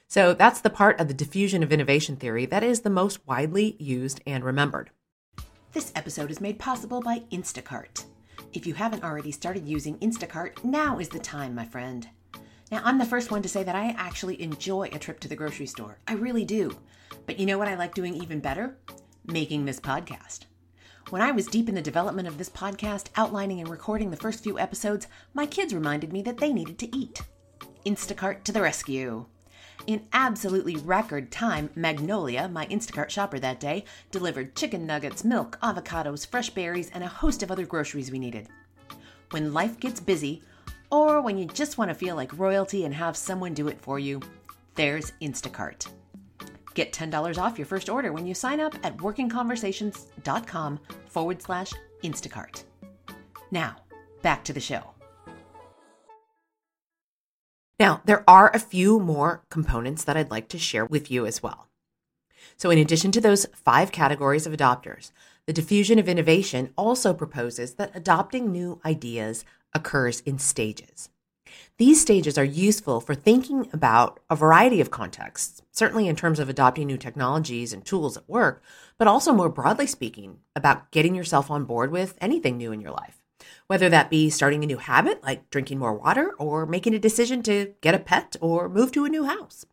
So 0.07 0.33
that's 0.33 0.61
the 0.61 0.69
part 0.69 0.99
of 0.99 1.07
the 1.07 1.13
diffusion 1.13 1.63
of 1.63 1.71
innovation 1.71 2.15
theory 2.15 2.45
that 2.47 2.63
is 2.63 2.81
the 2.81 2.89
most 2.89 3.25
widely 3.27 3.75
used 3.79 4.21
and 4.25 4.43
remembered. 4.43 4.89
This 5.73 5.91
episode 5.95 6.31
is 6.31 6.41
made 6.41 6.59
possible 6.59 7.01
by 7.01 7.19
Instacart. 7.31 8.05
If 8.53 8.67
you 8.67 8.73
haven't 8.73 9.05
already 9.05 9.31
started 9.31 9.65
using 9.65 9.97
Instacart, 9.99 10.61
now 10.65 10.99
is 10.99 11.07
the 11.07 11.19
time, 11.19 11.55
my 11.55 11.63
friend. 11.63 12.09
Now, 12.69 12.81
I'm 12.83 12.97
the 12.97 13.05
first 13.05 13.31
one 13.31 13.41
to 13.43 13.49
say 13.49 13.63
that 13.63 13.75
I 13.75 13.95
actually 13.97 14.41
enjoy 14.41 14.89
a 14.91 14.99
trip 14.99 15.21
to 15.21 15.29
the 15.29 15.37
grocery 15.37 15.67
store. 15.67 15.99
I 16.05 16.15
really 16.15 16.43
do. 16.43 16.77
But 17.25 17.39
you 17.39 17.45
know 17.45 17.57
what 17.57 17.69
I 17.69 17.75
like 17.75 17.95
doing 17.95 18.13
even 18.13 18.41
better? 18.41 18.77
Making 19.25 19.63
this 19.63 19.79
podcast. 19.79 20.41
When 21.11 21.21
I 21.21 21.31
was 21.31 21.47
deep 21.47 21.69
in 21.69 21.75
the 21.75 21.81
development 21.81 22.27
of 22.27 22.37
this 22.37 22.49
podcast, 22.49 23.07
outlining 23.15 23.61
and 23.61 23.69
recording 23.69 24.11
the 24.11 24.17
first 24.17 24.43
few 24.43 24.59
episodes, 24.59 25.07
my 25.33 25.45
kids 25.45 25.73
reminded 25.73 26.11
me 26.11 26.21
that 26.23 26.37
they 26.37 26.51
needed 26.51 26.77
to 26.79 26.95
eat. 26.95 27.21
Instacart 27.85 28.43
to 28.43 28.51
the 28.51 28.61
rescue. 28.61 29.27
In 29.87 30.05
absolutely 30.13 30.75
record 30.75 31.31
time, 31.31 31.69
Magnolia, 31.75 32.47
my 32.47 32.67
Instacart 32.67 33.09
shopper 33.09 33.39
that 33.39 33.59
day, 33.59 33.83
delivered 34.11 34.55
chicken 34.55 34.85
nuggets, 34.85 35.23
milk, 35.23 35.57
avocados, 35.61 36.25
fresh 36.25 36.51
berries, 36.51 36.91
and 36.93 37.03
a 37.03 37.07
host 37.07 37.41
of 37.41 37.49
other 37.49 37.65
groceries 37.65 38.11
we 38.11 38.19
needed. 38.19 38.47
When 39.31 39.53
life 39.53 39.79
gets 39.79 39.99
busy, 39.99 40.43
or 40.91 41.21
when 41.21 41.37
you 41.37 41.45
just 41.45 41.77
want 41.77 41.89
to 41.89 41.95
feel 41.95 42.15
like 42.15 42.37
royalty 42.37 42.85
and 42.85 42.93
have 42.93 43.17
someone 43.17 43.53
do 43.53 43.69
it 43.69 43.81
for 43.81 43.97
you, 43.97 44.21
there's 44.75 45.13
Instacart. 45.21 45.87
Get 46.73 46.93
$10 46.93 47.37
off 47.37 47.57
your 47.57 47.65
first 47.65 47.89
order 47.89 48.13
when 48.13 48.27
you 48.27 48.33
sign 48.33 48.59
up 48.59 48.75
at 48.83 48.97
workingconversations.com 48.97 50.79
forward 51.07 51.41
slash 51.41 51.71
Instacart. 52.03 52.63
Now, 53.51 53.77
back 54.21 54.43
to 54.45 54.53
the 54.53 54.59
show. 54.59 54.91
Now, 57.81 57.99
there 58.05 58.23
are 58.29 58.51
a 58.53 58.59
few 58.59 58.99
more 58.99 59.43
components 59.49 60.03
that 60.03 60.15
I'd 60.15 60.29
like 60.29 60.47
to 60.49 60.59
share 60.59 60.85
with 60.85 61.09
you 61.09 61.25
as 61.25 61.41
well. 61.41 61.67
So, 62.55 62.69
in 62.69 62.77
addition 62.77 63.11
to 63.13 63.19
those 63.19 63.47
five 63.55 63.91
categories 63.91 64.45
of 64.45 64.53
adopters, 64.53 65.11
the 65.47 65.53
diffusion 65.53 65.97
of 65.97 66.07
innovation 66.07 66.75
also 66.77 67.11
proposes 67.11 67.73
that 67.73 67.89
adopting 67.95 68.51
new 68.51 68.79
ideas 68.85 69.45
occurs 69.73 70.19
in 70.27 70.37
stages. 70.37 71.09
These 71.77 71.99
stages 71.99 72.37
are 72.37 72.43
useful 72.43 73.01
for 73.01 73.15
thinking 73.15 73.67
about 73.73 74.19
a 74.29 74.35
variety 74.35 74.79
of 74.79 74.91
contexts, 74.91 75.63
certainly 75.71 76.07
in 76.07 76.15
terms 76.15 76.39
of 76.39 76.49
adopting 76.49 76.85
new 76.85 76.97
technologies 76.97 77.73
and 77.73 77.83
tools 77.83 78.15
at 78.15 78.29
work, 78.29 78.61
but 78.99 79.07
also 79.07 79.33
more 79.33 79.49
broadly 79.49 79.87
speaking 79.87 80.37
about 80.55 80.91
getting 80.91 81.15
yourself 81.15 81.49
on 81.49 81.65
board 81.65 81.91
with 81.91 82.15
anything 82.21 82.57
new 82.57 82.71
in 82.71 82.79
your 82.79 82.91
life. 82.91 83.20
Whether 83.67 83.89
that 83.89 84.09
be 84.09 84.29
starting 84.29 84.63
a 84.63 84.67
new 84.67 84.77
habit 84.77 85.23
like 85.23 85.49
drinking 85.49 85.79
more 85.79 85.93
water 85.93 86.33
or 86.37 86.65
making 86.65 86.93
a 86.93 86.99
decision 86.99 87.43
to 87.43 87.73
get 87.81 87.95
a 87.95 87.99
pet 87.99 88.35
or 88.41 88.69
move 88.69 88.91
to 88.93 89.05
a 89.05 89.09
new 89.09 89.25
house. 89.25 89.65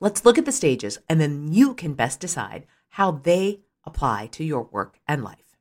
Let's 0.00 0.24
look 0.24 0.38
at 0.38 0.44
the 0.44 0.52
stages 0.52 0.98
and 1.08 1.20
then 1.20 1.52
you 1.52 1.74
can 1.74 1.94
best 1.94 2.20
decide 2.20 2.66
how 2.90 3.12
they 3.12 3.60
apply 3.84 4.26
to 4.32 4.44
your 4.44 4.64
work 4.64 4.98
and 5.08 5.24
life. 5.24 5.56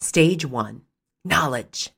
Stage 0.00 0.44
one 0.46 0.82
knowledge. 1.24 1.90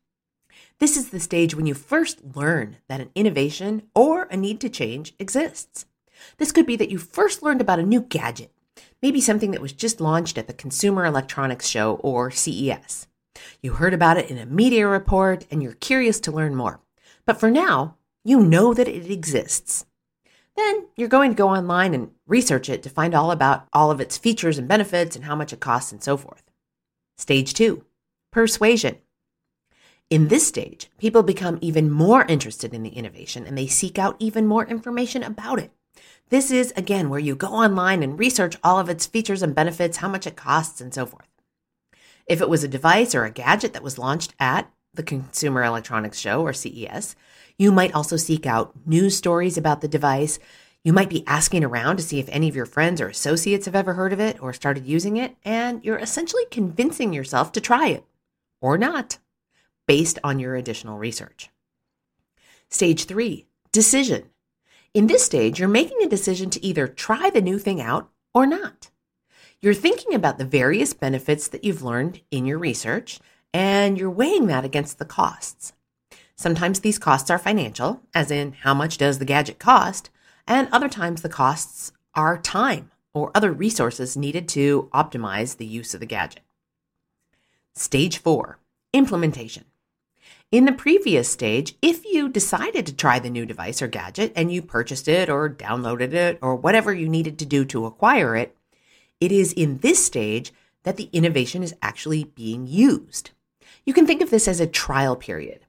This 0.78 0.96
is 0.96 1.10
the 1.10 1.20
stage 1.20 1.54
when 1.54 1.66
you 1.66 1.74
first 1.74 2.18
learn 2.34 2.78
that 2.88 3.00
an 3.00 3.10
innovation 3.14 3.82
or 3.94 4.24
a 4.24 4.36
need 4.36 4.60
to 4.62 4.68
change 4.68 5.14
exists. 5.18 5.86
This 6.38 6.50
could 6.50 6.66
be 6.66 6.76
that 6.76 6.90
you 6.90 6.98
first 6.98 7.42
learned 7.42 7.60
about 7.60 7.78
a 7.78 7.84
new 7.84 8.00
gadget, 8.00 8.52
maybe 9.00 9.20
something 9.20 9.52
that 9.52 9.60
was 9.60 9.72
just 9.72 10.00
launched 10.00 10.38
at 10.38 10.48
the 10.48 10.52
Consumer 10.52 11.04
Electronics 11.04 11.68
Show 11.68 12.00
or 12.02 12.30
CES. 12.30 13.06
You 13.62 13.74
heard 13.74 13.94
about 13.94 14.18
it 14.18 14.30
in 14.30 14.38
a 14.38 14.46
media 14.46 14.86
report 14.86 15.46
and 15.50 15.62
you're 15.62 15.74
curious 15.74 16.20
to 16.20 16.32
learn 16.32 16.54
more. 16.54 16.80
But 17.24 17.38
for 17.38 17.50
now, 17.50 17.96
you 18.24 18.40
know 18.40 18.74
that 18.74 18.88
it 18.88 19.10
exists. 19.10 19.86
Then 20.56 20.86
you're 20.96 21.08
going 21.08 21.30
to 21.30 21.36
go 21.36 21.48
online 21.48 21.94
and 21.94 22.10
research 22.26 22.68
it 22.68 22.82
to 22.82 22.90
find 22.90 23.14
all 23.14 23.30
about 23.30 23.66
all 23.72 23.90
of 23.90 24.00
its 24.00 24.18
features 24.18 24.58
and 24.58 24.68
benefits 24.68 25.16
and 25.16 25.24
how 25.24 25.34
much 25.34 25.52
it 25.52 25.60
costs 25.60 25.92
and 25.92 26.02
so 26.02 26.16
forth. 26.16 26.42
Stage 27.16 27.54
two, 27.54 27.84
persuasion. 28.30 28.98
In 30.10 30.28
this 30.28 30.46
stage, 30.46 30.90
people 30.98 31.22
become 31.22 31.58
even 31.62 31.90
more 31.90 32.26
interested 32.26 32.74
in 32.74 32.82
the 32.82 32.90
innovation 32.90 33.46
and 33.46 33.56
they 33.56 33.66
seek 33.66 33.98
out 33.98 34.16
even 34.18 34.46
more 34.46 34.66
information 34.66 35.22
about 35.22 35.58
it. 35.58 35.70
This 36.28 36.50
is, 36.50 36.72
again, 36.76 37.08
where 37.08 37.20
you 37.20 37.34
go 37.34 37.48
online 37.48 38.02
and 38.02 38.18
research 38.18 38.56
all 38.62 38.78
of 38.78 38.88
its 38.88 39.06
features 39.06 39.42
and 39.42 39.54
benefits, 39.54 39.98
how 39.98 40.08
much 40.08 40.26
it 40.26 40.36
costs, 40.36 40.80
and 40.80 40.92
so 40.92 41.06
forth. 41.06 41.28
If 42.26 42.40
it 42.40 42.48
was 42.48 42.64
a 42.64 42.68
device 42.68 43.14
or 43.14 43.24
a 43.24 43.30
gadget 43.30 43.72
that 43.72 43.82
was 43.82 43.98
launched 43.98 44.34
at 44.38 44.70
the 44.94 45.02
Consumer 45.02 45.64
Electronics 45.64 46.18
Show 46.18 46.42
or 46.42 46.52
CES, 46.52 47.16
you 47.58 47.72
might 47.72 47.94
also 47.94 48.16
seek 48.16 48.46
out 48.46 48.74
news 48.86 49.16
stories 49.16 49.56
about 49.56 49.80
the 49.80 49.88
device. 49.88 50.38
You 50.84 50.92
might 50.92 51.10
be 51.10 51.26
asking 51.26 51.64
around 51.64 51.96
to 51.96 52.02
see 52.02 52.18
if 52.18 52.28
any 52.28 52.48
of 52.48 52.56
your 52.56 52.66
friends 52.66 53.00
or 53.00 53.08
associates 53.08 53.66
have 53.66 53.74
ever 53.74 53.94
heard 53.94 54.12
of 54.12 54.20
it 54.20 54.42
or 54.42 54.52
started 54.52 54.86
using 54.86 55.16
it, 55.16 55.36
and 55.44 55.84
you're 55.84 55.98
essentially 55.98 56.44
convincing 56.50 57.12
yourself 57.12 57.52
to 57.52 57.60
try 57.60 57.88
it 57.88 58.04
or 58.60 58.78
not 58.78 59.18
based 59.86 60.18
on 60.22 60.38
your 60.38 60.54
additional 60.54 60.98
research. 60.98 61.50
Stage 62.68 63.04
three, 63.04 63.46
decision. 63.72 64.30
In 64.94 65.06
this 65.06 65.24
stage, 65.24 65.58
you're 65.58 65.68
making 65.68 66.02
a 66.02 66.08
decision 66.08 66.50
to 66.50 66.64
either 66.64 66.86
try 66.86 67.30
the 67.30 67.42
new 67.42 67.58
thing 67.58 67.80
out 67.80 68.10
or 68.34 68.46
not. 68.46 68.90
You're 69.62 69.74
thinking 69.74 70.12
about 70.12 70.38
the 70.38 70.44
various 70.44 70.92
benefits 70.92 71.46
that 71.46 71.62
you've 71.62 71.84
learned 71.84 72.20
in 72.32 72.46
your 72.46 72.58
research, 72.58 73.20
and 73.54 73.96
you're 73.96 74.10
weighing 74.10 74.48
that 74.48 74.64
against 74.64 74.98
the 74.98 75.04
costs. 75.04 75.72
Sometimes 76.34 76.80
these 76.80 76.98
costs 76.98 77.30
are 77.30 77.38
financial, 77.38 78.00
as 78.12 78.32
in 78.32 78.54
how 78.62 78.74
much 78.74 78.98
does 78.98 79.20
the 79.20 79.24
gadget 79.24 79.60
cost, 79.60 80.10
and 80.48 80.66
other 80.72 80.88
times 80.88 81.22
the 81.22 81.28
costs 81.28 81.92
are 82.12 82.38
time 82.38 82.90
or 83.14 83.30
other 83.36 83.52
resources 83.52 84.16
needed 84.16 84.48
to 84.48 84.90
optimize 84.92 85.58
the 85.58 85.66
use 85.66 85.94
of 85.94 86.00
the 86.00 86.06
gadget. 86.06 86.42
Stage 87.72 88.18
four, 88.18 88.58
implementation. 88.92 89.64
In 90.50 90.64
the 90.64 90.72
previous 90.72 91.28
stage, 91.28 91.76
if 91.80 92.04
you 92.04 92.28
decided 92.28 92.84
to 92.86 92.96
try 92.96 93.20
the 93.20 93.30
new 93.30 93.46
device 93.46 93.80
or 93.80 93.86
gadget 93.86 94.32
and 94.34 94.52
you 94.52 94.60
purchased 94.60 95.06
it 95.06 95.30
or 95.30 95.48
downloaded 95.48 96.14
it 96.14 96.40
or 96.42 96.56
whatever 96.56 96.92
you 96.92 97.08
needed 97.08 97.38
to 97.38 97.46
do 97.46 97.64
to 97.66 97.86
acquire 97.86 98.34
it, 98.34 98.56
it 99.22 99.30
is 99.30 99.52
in 99.52 99.78
this 99.78 100.04
stage 100.04 100.52
that 100.82 100.96
the 100.96 101.08
innovation 101.12 101.62
is 101.62 101.76
actually 101.80 102.24
being 102.24 102.66
used. 102.66 103.30
You 103.86 103.94
can 103.94 104.04
think 104.04 104.20
of 104.20 104.30
this 104.30 104.48
as 104.48 104.58
a 104.58 104.66
trial 104.66 105.14
period. 105.14 105.60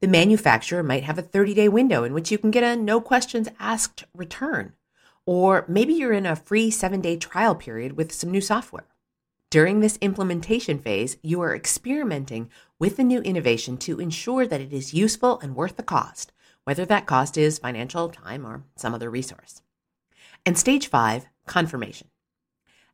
The 0.00 0.06
manufacturer 0.06 0.84
might 0.84 1.02
have 1.02 1.18
a 1.18 1.22
30 1.22 1.54
day 1.54 1.68
window 1.68 2.04
in 2.04 2.14
which 2.14 2.30
you 2.30 2.38
can 2.38 2.52
get 2.52 2.62
a 2.62 2.80
no 2.80 3.00
questions 3.00 3.48
asked 3.58 4.04
return. 4.14 4.74
Or 5.26 5.64
maybe 5.66 5.92
you're 5.92 6.12
in 6.12 6.24
a 6.24 6.36
free 6.36 6.70
seven 6.70 7.00
day 7.00 7.16
trial 7.16 7.56
period 7.56 7.96
with 7.96 8.12
some 8.12 8.30
new 8.30 8.40
software. 8.40 8.86
During 9.50 9.80
this 9.80 9.98
implementation 10.00 10.78
phase, 10.78 11.16
you 11.20 11.40
are 11.40 11.52
experimenting 11.56 12.48
with 12.78 12.96
the 12.96 13.02
new 13.02 13.20
innovation 13.22 13.76
to 13.78 13.98
ensure 13.98 14.46
that 14.46 14.60
it 14.60 14.72
is 14.72 14.94
useful 14.94 15.40
and 15.40 15.56
worth 15.56 15.76
the 15.76 15.82
cost, 15.82 16.30
whether 16.62 16.86
that 16.86 17.06
cost 17.06 17.36
is 17.36 17.58
financial, 17.58 18.08
time, 18.08 18.46
or 18.46 18.62
some 18.76 18.94
other 18.94 19.10
resource. 19.10 19.62
And 20.46 20.56
stage 20.56 20.86
five, 20.86 21.26
confirmation. 21.46 22.06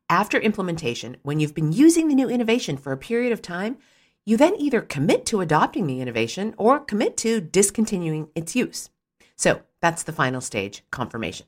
After 0.08 0.38
implementation, 0.38 1.16
when 1.22 1.40
you've 1.40 1.54
been 1.54 1.72
using 1.72 2.08
the 2.08 2.14
new 2.14 2.28
innovation 2.28 2.76
for 2.76 2.92
a 2.92 2.96
period 2.96 3.32
of 3.32 3.42
time, 3.42 3.78
you 4.24 4.36
then 4.36 4.54
either 4.56 4.80
commit 4.80 5.26
to 5.26 5.40
adopting 5.40 5.86
the 5.86 6.00
innovation 6.00 6.54
or 6.56 6.80
commit 6.80 7.16
to 7.18 7.40
discontinuing 7.40 8.28
its 8.34 8.54
use. 8.54 8.90
So 9.36 9.62
that's 9.80 10.02
the 10.02 10.12
final 10.12 10.40
stage, 10.40 10.84
confirmation. 10.90 11.46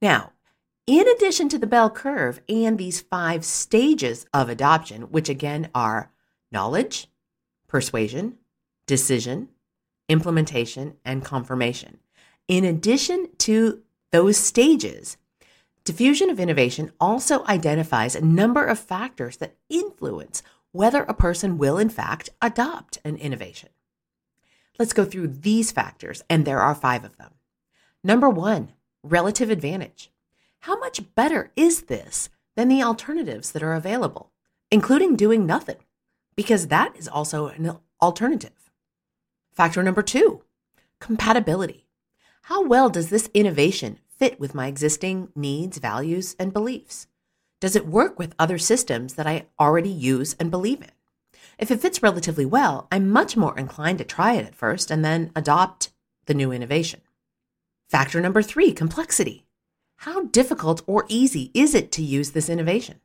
Now, 0.00 0.32
in 0.86 1.06
addition 1.08 1.48
to 1.50 1.58
the 1.58 1.66
bell 1.66 1.90
curve 1.90 2.40
and 2.48 2.76
these 2.76 3.00
five 3.00 3.44
stages 3.44 4.26
of 4.34 4.48
adoption, 4.48 5.02
which 5.02 5.28
again 5.28 5.70
are 5.74 6.10
knowledge, 6.50 7.08
persuasion, 7.68 8.38
decision, 8.86 9.48
implementation, 10.08 10.96
and 11.04 11.24
confirmation. 11.24 11.98
In 12.48 12.64
addition 12.64 13.28
to 13.38 13.82
those 14.10 14.36
stages, 14.36 15.16
diffusion 15.84 16.30
of 16.30 16.40
innovation 16.40 16.92
also 17.00 17.44
identifies 17.46 18.14
a 18.14 18.24
number 18.24 18.64
of 18.64 18.78
factors 18.78 19.36
that 19.38 19.56
influence 19.68 20.42
whether 20.72 21.02
a 21.02 21.14
person 21.14 21.58
will, 21.58 21.78
in 21.78 21.88
fact, 21.88 22.30
adopt 22.40 22.98
an 23.04 23.16
innovation. 23.16 23.68
Let's 24.78 24.94
go 24.94 25.04
through 25.04 25.28
these 25.28 25.70
factors, 25.70 26.22
and 26.30 26.44
there 26.44 26.60
are 26.60 26.74
five 26.74 27.04
of 27.04 27.16
them. 27.18 27.34
Number 28.02 28.28
one, 28.28 28.72
relative 29.02 29.50
advantage. 29.50 30.10
How 30.60 30.78
much 30.78 31.14
better 31.14 31.50
is 31.56 31.82
this 31.82 32.30
than 32.56 32.68
the 32.68 32.82
alternatives 32.82 33.52
that 33.52 33.62
are 33.62 33.74
available, 33.74 34.30
including 34.70 35.16
doing 35.16 35.44
nothing? 35.44 35.78
Because 36.36 36.68
that 36.68 36.96
is 36.96 37.08
also 37.08 37.48
an 37.48 37.78
alternative. 38.00 38.70
Factor 39.52 39.82
number 39.82 40.02
two 40.02 40.42
compatibility. 41.00 41.86
How 42.42 42.64
well 42.64 42.88
does 42.88 43.10
this 43.10 43.28
innovation 43.34 43.98
fit 44.22 44.38
with 44.38 44.54
my 44.54 44.68
existing 44.68 45.28
needs, 45.34 45.78
values, 45.78 46.36
and 46.38 46.52
beliefs? 46.52 47.08
Does 47.60 47.74
it 47.74 47.88
work 47.88 48.20
with 48.20 48.36
other 48.38 48.56
systems 48.56 49.14
that 49.14 49.26
I 49.26 49.46
already 49.58 49.90
use 49.90 50.36
and 50.38 50.48
believe 50.48 50.80
in? 50.80 50.92
If 51.58 51.72
it 51.72 51.80
fits 51.80 52.04
relatively 52.04 52.46
well, 52.46 52.86
I'm 52.92 53.10
much 53.10 53.36
more 53.36 53.58
inclined 53.58 53.98
to 53.98 54.04
try 54.04 54.34
it 54.34 54.46
at 54.46 54.54
first 54.54 54.92
and 54.92 55.04
then 55.04 55.32
adopt 55.34 55.90
the 56.26 56.34
new 56.34 56.52
innovation. 56.52 57.00
Factor 57.90 58.20
number 58.20 58.42
three 58.42 58.70
complexity. 58.70 59.44
How 59.96 60.26
difficult 60.26 60.82
or 60.86 61.04
easy 61.08 61.50
is 61.52 61.74
it 61.74 61.90
to 61.90 62.02
use 62.04 62.30
this 62.30 62.48
innovation? 62.48 63.00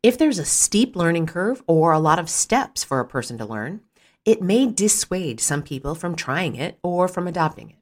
If 0.00 0.16
there's 0.16 0.38
a 0.38 0.44
steep 0.44 0.94
learning 0.94 1.26
curve 1.26 1.60
or 1.66 1.90
a 1.90 1.98
lot 1.98 2.20
of 2.20 2.30
steps 2.30 2.84
for 2.84 3.00
a 3.00 3.04
person 3.04 3.36
to 3.38 3.44
learn, 3.44 3.80
it 4.24 4.40
may 4.40 4.66
dissuade 4.66 5.40
some 5.40 5.64
people 5.64 5.96
from 5.96 6.14
trying 6.14 6.54
it 6.54 6.78
or 6.84 7.08
from 7.08 7.26
adopting 7.26 7.70
it. 7.70 7.78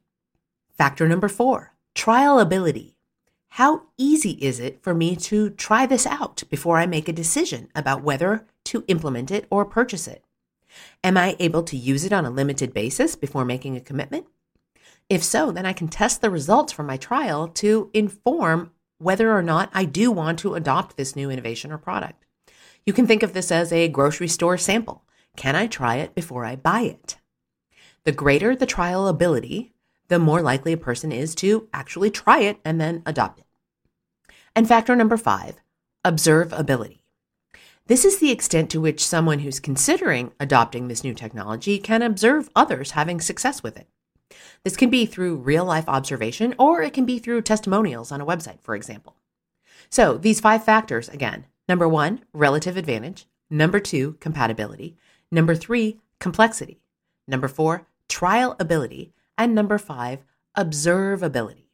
Factor 0.75 1.07
number 1.07 1.27
four 1.27 1.74
trialability. 1.95 2.93
How 3.49 3.83
easy 3.97 4.31
is 4.31 4.59
it 4.59 4.83
for 4.83 4.93
me 4.93 5.15
to 5.15 5.49
try 5.49 5.85
this 5.85 6.05
out 6.05 6.43
before 6.49 6.77
I 6.77 6.85
make 6.85 7.07
a 7.07 7.13
decision 7.13 7.69
about 7.73 8.03
whether 8.03 8.45
to 8.65 8.83
implement 8.87 9.31
it 9.31 9.47
or 9.49 9.63
purchase 9.63 10.07
it? 10.07 10.23
Am 11.03 11.15
I 11.15 11.37
able 11.39 11.63
to 11.63 11.77
use 11.77 12.03
it 12.03 12.11
on 12.11 12.25
a 12.25 12.29
limited 12.29 12.73
basis 12.73 13.15
before 13.15 13.45
making 13.45 13.77
a 13.77 13.81
commitment? 13.81 14.27
If 15.09 15.23
so, 15.23 15.51
then 15.51 15.65
I 15.65 15.71
can 15.71 15.87
test 15.87 16.21
the 16.21 16.29
results 16.29 16.73
from 16.73 16.87
my 16.87 16.97
trial 16.97 17.47
to 17.49 17.89
inform 17.93 18.71
whether 18.97 19.31
or 19.31 19.41
not 19.41 19.69
I 19.73 19.85
do 19.85 20.11
want 20.11 20.39
to 20.39 20.55
adopt 20.55 20.97
this 20.97 21.15
new 21.15 21.29
innovation 21.29 21.71
or 21.71 21.77
product. 21.77 22.25
You 22.85 22.91
can 22.91 23.07
think 23.07 23.23
of 23.23 23.33
this 23.33 23.51
as 23.51 23.71
a 23.71 23.87
grocery 23.87 24.27
store 24.27 24.57
sample. 24.57 25.03
Can 25.37 25.55
I 25.55 25.67
try 25.67 25.95
it 25.95 26.13
before 26.13 26.43
I 26.43 26.55
buy 26.55 26.81
it? 26.81 27.17
The 28.03 28.11
greater 28.11 28.55
the 28.55 28.65
trial 28.65 29.07
ability, 29.07 29.74
the 30.07 30.19
more 30.19 30.41
likely 30.41 30.73
a 30.73 30.77
person 30.77 31.11
is 31.11 31.35
to 31.35 31.67
actually 31.73 32.11
try 32.11 32.39
it 32.39 32.59
and 32.63 32.79
then 32.79 33.01
adopt 33.05 33.39
it. 33.39 33.45
And 34.55 34.67
factor 34.67 34.95
number 34.95 35.17
five, 35.17 35.55
observability. 36.05 36.99
This 37.87 38.05
is 38.05 38.17
the 38.19 38.31
extent 38.31 38.71
to 38.71 38.81
which 38.81 39.05
someone 39.05 39.39
who's 39.39 39.59
considering 39.59 40.31
adopting 40.39 40.87
this 40.87 41.03
new 41.03 41.13
technology 41.13 41.77
can 41.77 42.01
observe 42.01 42.49
others 42.55 42.91
having 42.91 43.21
success 43.21 43.61
with 43.61 43.77
it. 43.77 43.87
This 44.63 44.75
can 44.75 44.89
be 44.89 45.05
through 45.05 45.35
real 45.35 45.65
life 45.65 45.87
observation 45.87 46.55
or 46.57 46.81
it 46.81 46.93
can 46.93 47.05
be 47.05 47.19
through 47.19 47.43
testimonials 47.43 48.11
on 48.11 48.21
a 48.21 48.25
website, 48.25 48.59
for 48.61 48.75
example. 48.75 49.17
So, 49.89 50.17
these 50.17 50.39
five 50.39 50.63
factors 50.63 51.09
again 51.09 51.45
number 51.67 51.87
one, 51.87 52.23
relative 52.33 52.77
advantage. 52.77 53.27
Number 53.49 53.79
two, 53.79 54.13
compatibility. 54.19 54.97
Number 55.31 55.55
three, 55.55 55.99
complexity. 56.19 56.79
Number 57.27 57.47
four, 57.47 57.87
trial 58.09 58.55
ability. 58.59 59.13
And 59.37 59.53
number 59.53 59.77
five, 59.77 60.23
observability. 60.57 61.65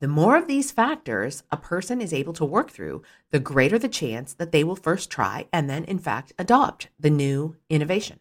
The 0.00 0.08
more 0.08 0.36
of 0.36 0.48
these 0.48 0.70
factors 0.70 1.44
a 1.50 1.56
person 1.56 2.00
is 2.00 2.12
able 2.12 2.32
to 2.34 2.44
work 2.44 2.70
through, 2.70 3.02
the 3.30 3.40
greater 3.40 3.78
the 3.78 3.88
chance 3.88 4.34
that 4.34 4.52
they 4.52 4.64
will 4.64 4.76
first 4.76 5.10
try 5.10 5.46
and 5.52 5.70
then, 5.70 5.84
in 5.84 5.98
fact, 5.98 6.32
adopt 6.38 6.88
the 6.98 7.10
new 7.10 7.56
innovation. 7.70 8.18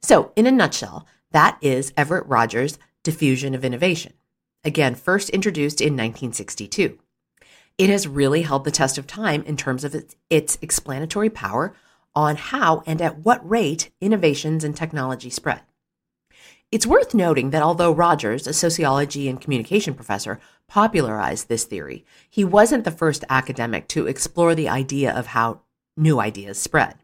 So, 0.00 0.32
in 0.36 0.46
a 0.46 0.50
nutshell, 0.50 1.06
that 1.32 1.58
is 1.60 1.92
Everett 1.96 2.26
Rogers' 2.26 2.78
diffusion 3.02 3.54
of 3.54 3.64
innovation. 3.64 4.14
Again, 4.64 4.94
first 4.94 5.30
introduced 5.30 5.80
in 5.80 5.94
1962. 5.94 6.98
It 7.78 7.90
has 7.90 8.08
really 8.08 8.42
held 8.42 8.64
the 8.64 8.70
test 8.70 8.98
of 8.98 9.06
time 9.06 9.42
in 9.42 9.56
terms 9.56 9.84
of 9.84 9.94
its, 9.94 10.16
its 10.28 10.58
explanatory 10.60 11.30
power 11.30 11.74
on 12.14 12.36
how 12.36 12.82
and 12.86 13.00
at 13.00 13.18
what 13.18 13.48
rate 13.48 13.90
innovations 14.00 14.64
and 14.64 14.76
technology 14.76 15.30
spread. 15.30 15.62
It's 16.72 16.86
worth 16.86 17.14
noting 17.14 17.50
that 17.50 17.64
although 17.64 17.90
Rogers, 17.90 18.46
a 18.46 18.52
sociology 18.52 19.28
and 19.28 19.40
communication 19.40 19.92
professor, 19.92 20.38
popularized 20.68 21.48
this 21.48 21.64
theory, 21.64 22.04
he 22.28 22.44
wasn't 22.44 22.84
the 22.84 22.92
first 22.92 23.24
academic 23.28 23.88
to 23.88 24.06
explore 24.06 24.54
the 24.54 24.68
idea 24.68 25.12
of 25.12 25.28
how 25.28 25.62
new 25.96 26.20
ideas 26.20 26.58
spread. 26.60 26.94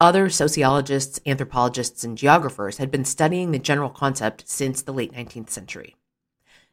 Other 0.00 0.30
sociologists, 0.30 1.20
anthropologists, 1.26 2.04
and 2.04 2.16
geographers 2.16 2.78
had 2.78 2.90
been 2.90 3.04
studying 3.04 3.50
the 3.50 3.58
general 3.58 3.90
concept 3.90 4.48
since 4.48 4.80
the 4.80 4.94
late 4.94 5.12
19th 5.12 5.50
century. 5.50 5.94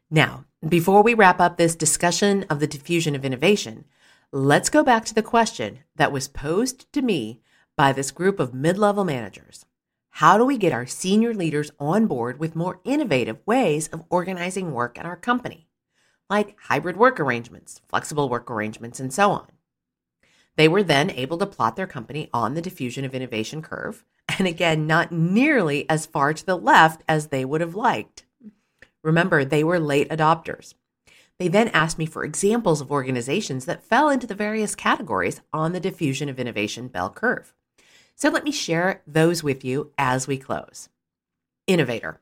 Now, 0.09 0.45
before 0.67 1.03
we 1.03 1.13
wrap 1.13 1.41
up 1.41 1.57
this 1.57 1.75
discussion 1.75 2.45
of 2.49 2.61
the 2.61 2.67
diffusion 2.67 3.15
of 3.15 3.25
innovation, 3.25 3.83
let's 4.31 4.69
go 4.69 4.81
back 4.81 5.03
to 5.05 5.13
the 5.13 5.21
question 5.21 5.79
that 5.97 6.13
was 6.13 6.29
posed 6.29 6.91
to 6.93 7.01
me 7.01 7.41
by 7.75 7.91
this 7.91 8.11
group 8.11 8.39
of 8.39 8.53
mid 8.53 8.77
level 8.77 9.03
managers. 9.03 9.65
How 10.11 10.37
do 10.37 10.45
we 10.45 10.57
get 10.57 10.73
our 10.73 10.85
senior 10.85 11.33
leaders 11.33 11.71
on 11.79 12.07
board 12.07 12.39
with 12.39 12.55
more 12.55 12.81
innovative 12.83 13.37
ways 13.45 13.87
of 13.87 14.03
organizing 14.09 14.71
work 14.71 14.97
at 14.97 15.05
our 15.05 15.15
company, 15.15 15.67
like 16.29 16.57
hybrid 16.63 16.97
work 16.97 17.19
arrangements, 17.19 17.81
flexible 17.87 18.27
work 18.27 18.51
arrangements, 18.51 18.99
and 18.99 19.13
so 19.13 19.31
on? 19.31 19.47
They 20.57 20.67
were 20.67 20.83
then 20.83 21.09
able 21.11 21.37
to 21.37 21.45
plot 21.45 21.77
their 21.77 21.87
company 21.87 22.29
on 22.33 22.53
the 22.53 22.61
diffusion 22.61 23.05
of 23.05 23.15
innovation 23.15 23.61
curve, 23.61 24.03
and 24.37 24.45
again, 24.45 24.85
not 24.85 25.11
nearly 25.11 25.89
as 25.89 26.05
far 26.05 26.33
to 26.33 26.45
the 26.45 26.57
left 26.57 27.01
as 27.07 27.27
they 27.27 27.45
would 27.45 27.61
have 27.61 27.75
liked. 27.75 28.25
Remember, 29.01 29.45
they 29.45 29.63
were 29.63 29.79
late 29.79 30.09
adopters. 30.09 30.73
They 31.37 31.47
then 31.47 31.69
asked 31.69 31.97
me 31.97 32.05
for 32.05 32.25
examples 32.25 32.81
of 32.81 32.91
organizations 32.91 33.63
that 33.63 33.85
fell 33.85 34.09
into 34.09 34.27
the 34.27 34.35
various 34.35 34.75
categories 34.75 35.39
on 35.53 35.71
the 35.71 35.79
diffusion 35.79 36.27
of 36.27 36.37
innovation 36.37 36.89
bell 36.89 37.09
curve. 37.09 37.53
So 38.19 38.27
let 38.29 38.43
me 38.43 38.51
share 38.51 39.01
those 39.07 39.43
with 39.43 39.63
you 39.63 39.93
as 39.97 40.27
we 40.27 40.37
close. 40.37 40.89
Innovator. 41.67 42.19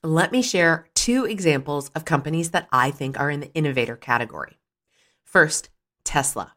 Let 0.00 0.30
me 0.30 0.42
share 0.42 0.86
two 0.94 1.24
examples 1.24 1.88
of 1.88 2.04
companies 2.04 2.50
that 2.50 2.68
I 2.70 2.92
think 2.92 3.18
are 3.18 3.32
in 3.32 3.40
the 3.40 3.52
innovator 3.52 3.96
category. 3.96 4.58
First, 5.24 5.70
Tesla. 6.04 6.54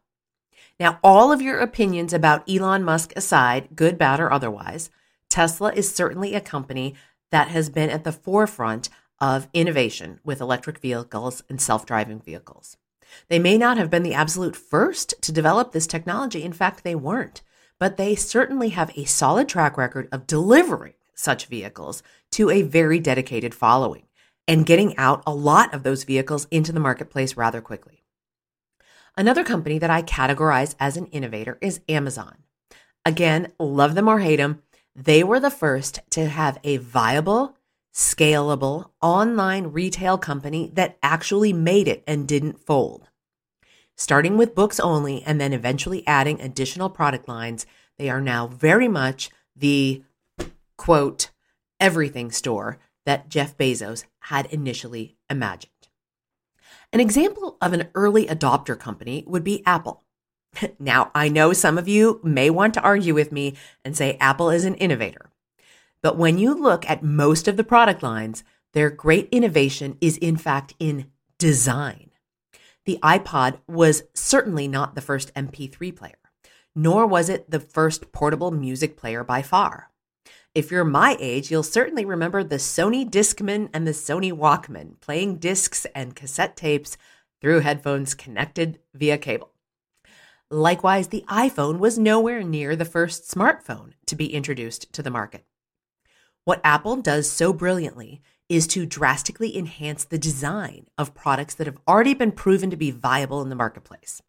Now, 0.78 1.00
all 1.02 1.32
of 1.32 1.42
your 1.42 1.58
opinions 1.58 2.12
about 2.12 2.48
Elon 2.48 2.84
Musk 2.84 3.12
aside, 3.16 3.70
good, 3.74 3.98
bad, 3.98 4.20
or 4.20 4.32
otherwise, 4.32 4.90
Tesla 5.28 5.72
is 5.72 5.92
certainly 5.92 6.36
a 6.36 6.40
company 6.40 6.94
that 7.32 7.48
has 7.48 7.68
been 7.70 7.90
at 7.90 8.04
the 8.04 8.12
forefront 8.12 8.90
of 9.20 9.48
innovation 9.52 10.20
with 10.22 10.40
electric 10.40 10.78
vehicles 10.78 11.42
and 11.48 11.60
self 11.60 11.84
driving 11.84 12.20
vehicles. 12.20 12.76
They 13.26 13.40
may 13.40 13.58
not 13.58 13.76
have 13.76 13.90
been 13.90 14.04
the 14.04 14.14
absolute 14.14 14.54
first 14.54 15.14
to 15.22 15.32
develop 15.32 15.72
this 15.72 15.88
technology. 15.88 16.44
In 16.44 16.52
fact, 16.52 16.84
they 16.84 16.94
weren't 16.94 17.42
but 17.78 17.96
they 17.96 18.14
certainly 18.14 18.70
have 18.70 18.96
a 18.96 19.04
solid 19.04 19.48
track 19.48 19.76
record 19.76 20.08
of 20.12 20.26
delivering 20.26 20.94
such 21.14 21.46
vehicles 21.46 22.02
to 22.32 22.50
a 22.50 22.62
very 22.62 22.98
dedicated 22.98 23.54
following 23.54 24.04
and 24.46 24.66
getting 24.66 24.96
out 24.96 25.22
a 25.26 25.34
lot 25.34 25.74
of 25.74 25.82
those 25.82 26.04
vehicles 26.04 26.46
into 26.50 26.72
the 26.72 26.80
marketplace 26.80 27.36
rather 27.36 27.60
quickly. 27.60 28.04
Another 29.16 29.44
company 29.44 29.78
that 29.78 29.90
I 29.90 30.02
categorize 30.02 30.74
as 30.78 30.96
an 30.96 31.06
innovator 31.06 31.58
is 31.60 31.80
Amazon. 31.88 32.36
Again, 33.04 33.52
love 33.58 33.94
them 33.94 34.08
or 34.08 34.20
hate 34.20 34.36
them, 34.36 34.62
they 34.94 35.22
were 35.22 35.40
the 35.40 35.50
first 35.50 36.00
to 36.10 36.26
have 36.28 36.58
a 36.64 36.76
viable, 36.78 37.56
scalable 37.94 38.90
online 39.00 39.68
retail 39.68 40.18
company 40.18 40.70
that 40.74 40.98
actually 41.02 41.52
made 41.52 41.88
it 41.88 42.02
and 42.06 42.26
didn't 42.28 42.60
fold. 42.60 43.07
Starting 43.98 44.36
with 44.36 44.54
books 44.54 44.78
only 44.78 45.22
and 45.24 45.40
then 45.40 45.52
eventually 45.52 46.06
adding 46.06 46.40
additional 46.40 46.88
product 46.88 47.28
lines, 47.28 47.66
they 47.98 48.08
are 48.08 48.20
now 48.20 48.46
very 48.46 48.86
much 48.86 49.28
the 49.56 50.02
quote, 50.76 51.30
everything 51.80 52.30
store 52.30 52.78
that 53.04 53.28
Jeff 53.28 53.58
Bezos 53.58 54.04
had 54.20 54.46
initially 54.46 55.16
imagined. 55.28 55.72
An 56.92 57.00
example 57.00 57.58
of 57.60 57.72
an 57.72 57.88
early 57.94 58.26
adopter 58.26 58.78
company 58.78 59.24
would 59.26 59.44
be 59.44 59.66
Apple. 59.66 60.04
Now, 60.78 61.10
I 61.14 61.28
know 61.28 61.52
some 61.52 61.76
of 61.76 61.88
you 61.88 62.20
may 62.22 62.48
want 62.48 62.74
to 62.74 62.80
argue 62.80 63.14
with 63.14 63.32
me 63.32 63.56
and 63.84 63.96
say 63.96 64.16
Apple 64.18 64.48
is 64.50 64.64
an 64.64 64.74
innovator. 64.76 65.30
But 66.02 66.16
when 66.16 66.38
you 66.38 66.54
look 66.54 66.88
at 66.88 67.02
most 67.02 67.48
of 67.48 67.56
the 67.56 67.64
product 67.64 68.02
lines, 68.02 68.44
their 68.72 68.90
great 68.90 69.28
innovation 69.30 69.98
is 70.00 70.16
in 70.16 70.36
fact 70.36 70.74
in 70.78 71.10
design. 71.38 72.07
The 72.88 72.98
iPod 73.02 73.58
was 73.68 74.04
certainly 74.14 74.66
not 74.66 74.94
the 74.94 75.02
first 75.02 75.34
MP3 75.34 75.94
player, 75.94 76.16
nor 76.74 77.06
was 77.06 77.28
it 77.28 77.50
the 77.50 77.60
first 77.60 78.12
portable 78.12 78.50
music 78.50 78.96
player 78.96 79.22
by 79.22 79.42
far. 79.42 79.90
If 80.54 80.70
you're 80.70 80.86
my 80.86 81.14
age, 81.20 81.50
you'll 81.50 81.62
certainly 81.64 82.06
remember 82.06 82.42
the 82.42 82.56
Sony 82.56 83.06
Discman 83.06 83.68
and 83.74 83.86
the 83.86 83.90
Sony 83.90 84.32
Walkman 84.32 84.98
playing 85.02 85.36
discs 85.36 85.86
and 85.94 86.16
cassette 86.16 86.56
tapes 86.56 86.96
through 87.42 87.60
headphones 87.60 88.14
connected 88.14 88.78
via 88.94 89.18
cable. 89.18 89.50
Likewise, 90.50 91.08
the 91.08 91.26
iPhone 91.28 91.80
was 91.80 91.98
nowhere 91.98 92.42
near 92.42 92.74
the 92.74 92.86
first 92.86 93.30
smartphone 93.30 93.92
to 94.06 94.16
be 94.16 94.32
introduced 94.32 94.90
to 94.94 95.02
the 95.02 95.10
market. 95.10 95.44
What 96.44 96.62
Apple 96.64 96.96
does 96.96 97.30
so 97.30 97.52
brilliantly 97.52 98.22
is 98.48 98.66
to 98.68 98.86
drastically 98.86 99.56
enhance 99.56 100.04
the 100.04 100.18
design 100.18 100.86
of 100.96 101.14
products 101.14 101.54
that 101.54 101.66
have 101.66 101.78
already 101.86 102.14
been 102.14 102.32
proven 102.32 102.70
to 102.70 102.76
be 102.76 102.90
viable 102.90 103.42
in 103.42 103.48
the 103.48 103.54
marketplace. 103.54 104.22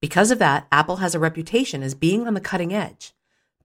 Because 0.00 0.30
of 0.30 0.38
that, 0.38 0.66
Apple 0.70 0.96
has 0.96 1.14
a 1.14 1.18
reputation 1.18 1.82
as 1.82 1.94
being 1.94 2.26
on 2.26 2.34
the 2.34 2.40
cutting 2.40 2.74
edge. 2.74 3.14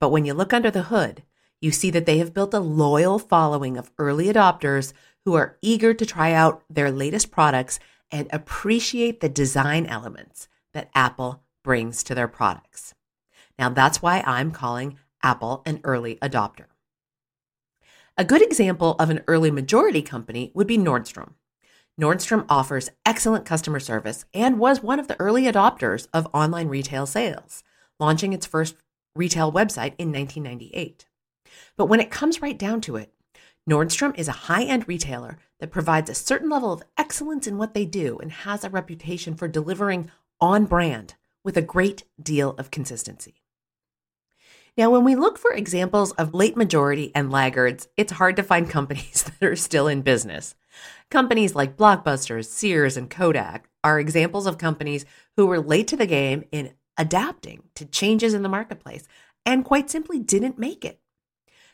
But 0.00 0.10
when 0.10 0.24
you 0.24 0.34
look 0.34 0.52
under 0.52 0.70
the 0.70 0.84
hood, 0.84 1.22
you 1.60 1.70
see 1.70 1.90
that 1.90 2.06
they 2.06 2.18
have 2.18 2.34
built 2.34 2.54
a 2.54 2.58
loyal 2.58 3.18
following 3.18 3.76
of 3.76 3.92
early 3.98 4.26
adopters 4.26 4.92
who 5.24 5.34
are 5.34 5.58
eager 5.62 5.94
to 5.94 6.06
try 6.06 6.32
out 6.32 6.64
their 6.68 6.90
latest 6.90 7.30
products 7.30 7.78
and 8.10 8.28
appreciate 8.32 9.20
the 9.20 9.28
design 9.28 9.86
elements 9.86 10.48
that 10.74 10.90
Apple 10.94 11.42
brings 11.62 12.02
to 12.02 12.14
their 12.14 12.28
products. 12.28 12.94
Now, 13.58 13.68
that's 13.68 14.02
why 14.02 14.22
I'm 14.26 14.50
calling 14.50 14.98
Apple 15.22 15.62
an 15.64 15.80
early 15.84 16.16
adopter. 16.16 16.66
A 18.18 18.26
good 18.26 18.42
example 18.42 18.94
of 18.98 19.08
an 19.08 19.22
early 19.26 19.50
majority 19.50 20.02
company 20.02 20.52
would 20.54 20.66
be 20.66 20.76
Nordstrom. 20.76 21.32
Nordstrom 21.98 22.44
offers 22.46 22.90
excellent 23.06 23.46
customer 23.46 23.80
service 23.80 24.26
and 24.34 24.58
was 24.58 24.82
one 24.82 25.00
of 25.00 25.08
the 25.08 25.18
early 25.18 25.44
adopters 25.44 26.08
of 26.12 26.28
online 26.34 26.68
retail 26.68 27.06
sales, 27.06 27.64
launching 27.98 28.34
its 28.34 28.44
first 28.44 28.76
retail 29.16 29.50
website 29.50 29.94
in 29.96 30.12
1998. 30.12 31.06
But 31.78 31.86
when 31.86 32.00
it 32.00 32.10
comes 32.10 32.42
right 32.42 32.58
down 32.58 32.82
to 32.82 32.96
it, 32.96 33.14
Nordstrom 33.68 34.18
is 34.18 34.28
a 34.28 34.32
high 34.32 34.64
end 34.64 34.86
retailer 34.86 35.38
that 35.60 35.70
provides 35.70 36.10
a 36.10 36.14
certain 36.14 36.50
level 36.50 36.70
of 36.70 36.82
excellence 36.98 37.46
in 37.46 37.56
what 37.56 37.72
they 37.72 37.86
do 37.86 38.18
and 38.18 38.30
has 38.30 38.62
a 38.62 38.68
reputation 38.68 39.34
for 39.36 39.48
delivering 39.48 40.10
on 40.38 40.66
brand 40.66 41.14
with 41.42 41.56
a 41.56 41.62
great 41.62 42.04
deal 42.22 42.50
of 42.58 42.70
consistency. 42.70 43.41
Now, 44.74 44.88
when 44.88 45.04
we 45.04 45.16
look 45.16 45.36
for 45.36 45.52
examples 45.52 46.12
of 46.12 46.32
late 46.32 46.56
majority 46.56 47.12
and 47.14 47.30
laggards, 47.30 47.88
it's 47.98 48.12
hard 48.12 48.36
to 48.36 48.42
find 48.42 48.70
companies 48.70 49.24
that 49.24 49.46
are 49.46 49.56
still 49.56 49.86
in 49.86 50.00
business. 50.00 50.54
Companies 51.10 51.54
like 51.54 51.76
Blockbusters, 51.76 52.46
Sears, 52.46 52.96
and 52.96 53.10
Kodak 53.10 53.68
are 53.84 54.00
examples 54.00 54.46
of 54.46 54.56
companies 54.56 55.04
who 55.36 55.46
were 55.46 55.60
late 55.60 55.88
to 55.88 55.96
the 55.96 56.06
game 56.06 56.44
in 56.50 56.72
adapting 56.96 57.64
to 57.74 57.84
changes 57.84 58.32
in 58.32 58.42
the 58.42 58.48
marketplace 58.48 59.06
and 59.44 59.64
quite 59.64 59.90
simply 59.90 60.18
didn't 60.18 60.58
make 60.58 60.86
it. 60.86 61.00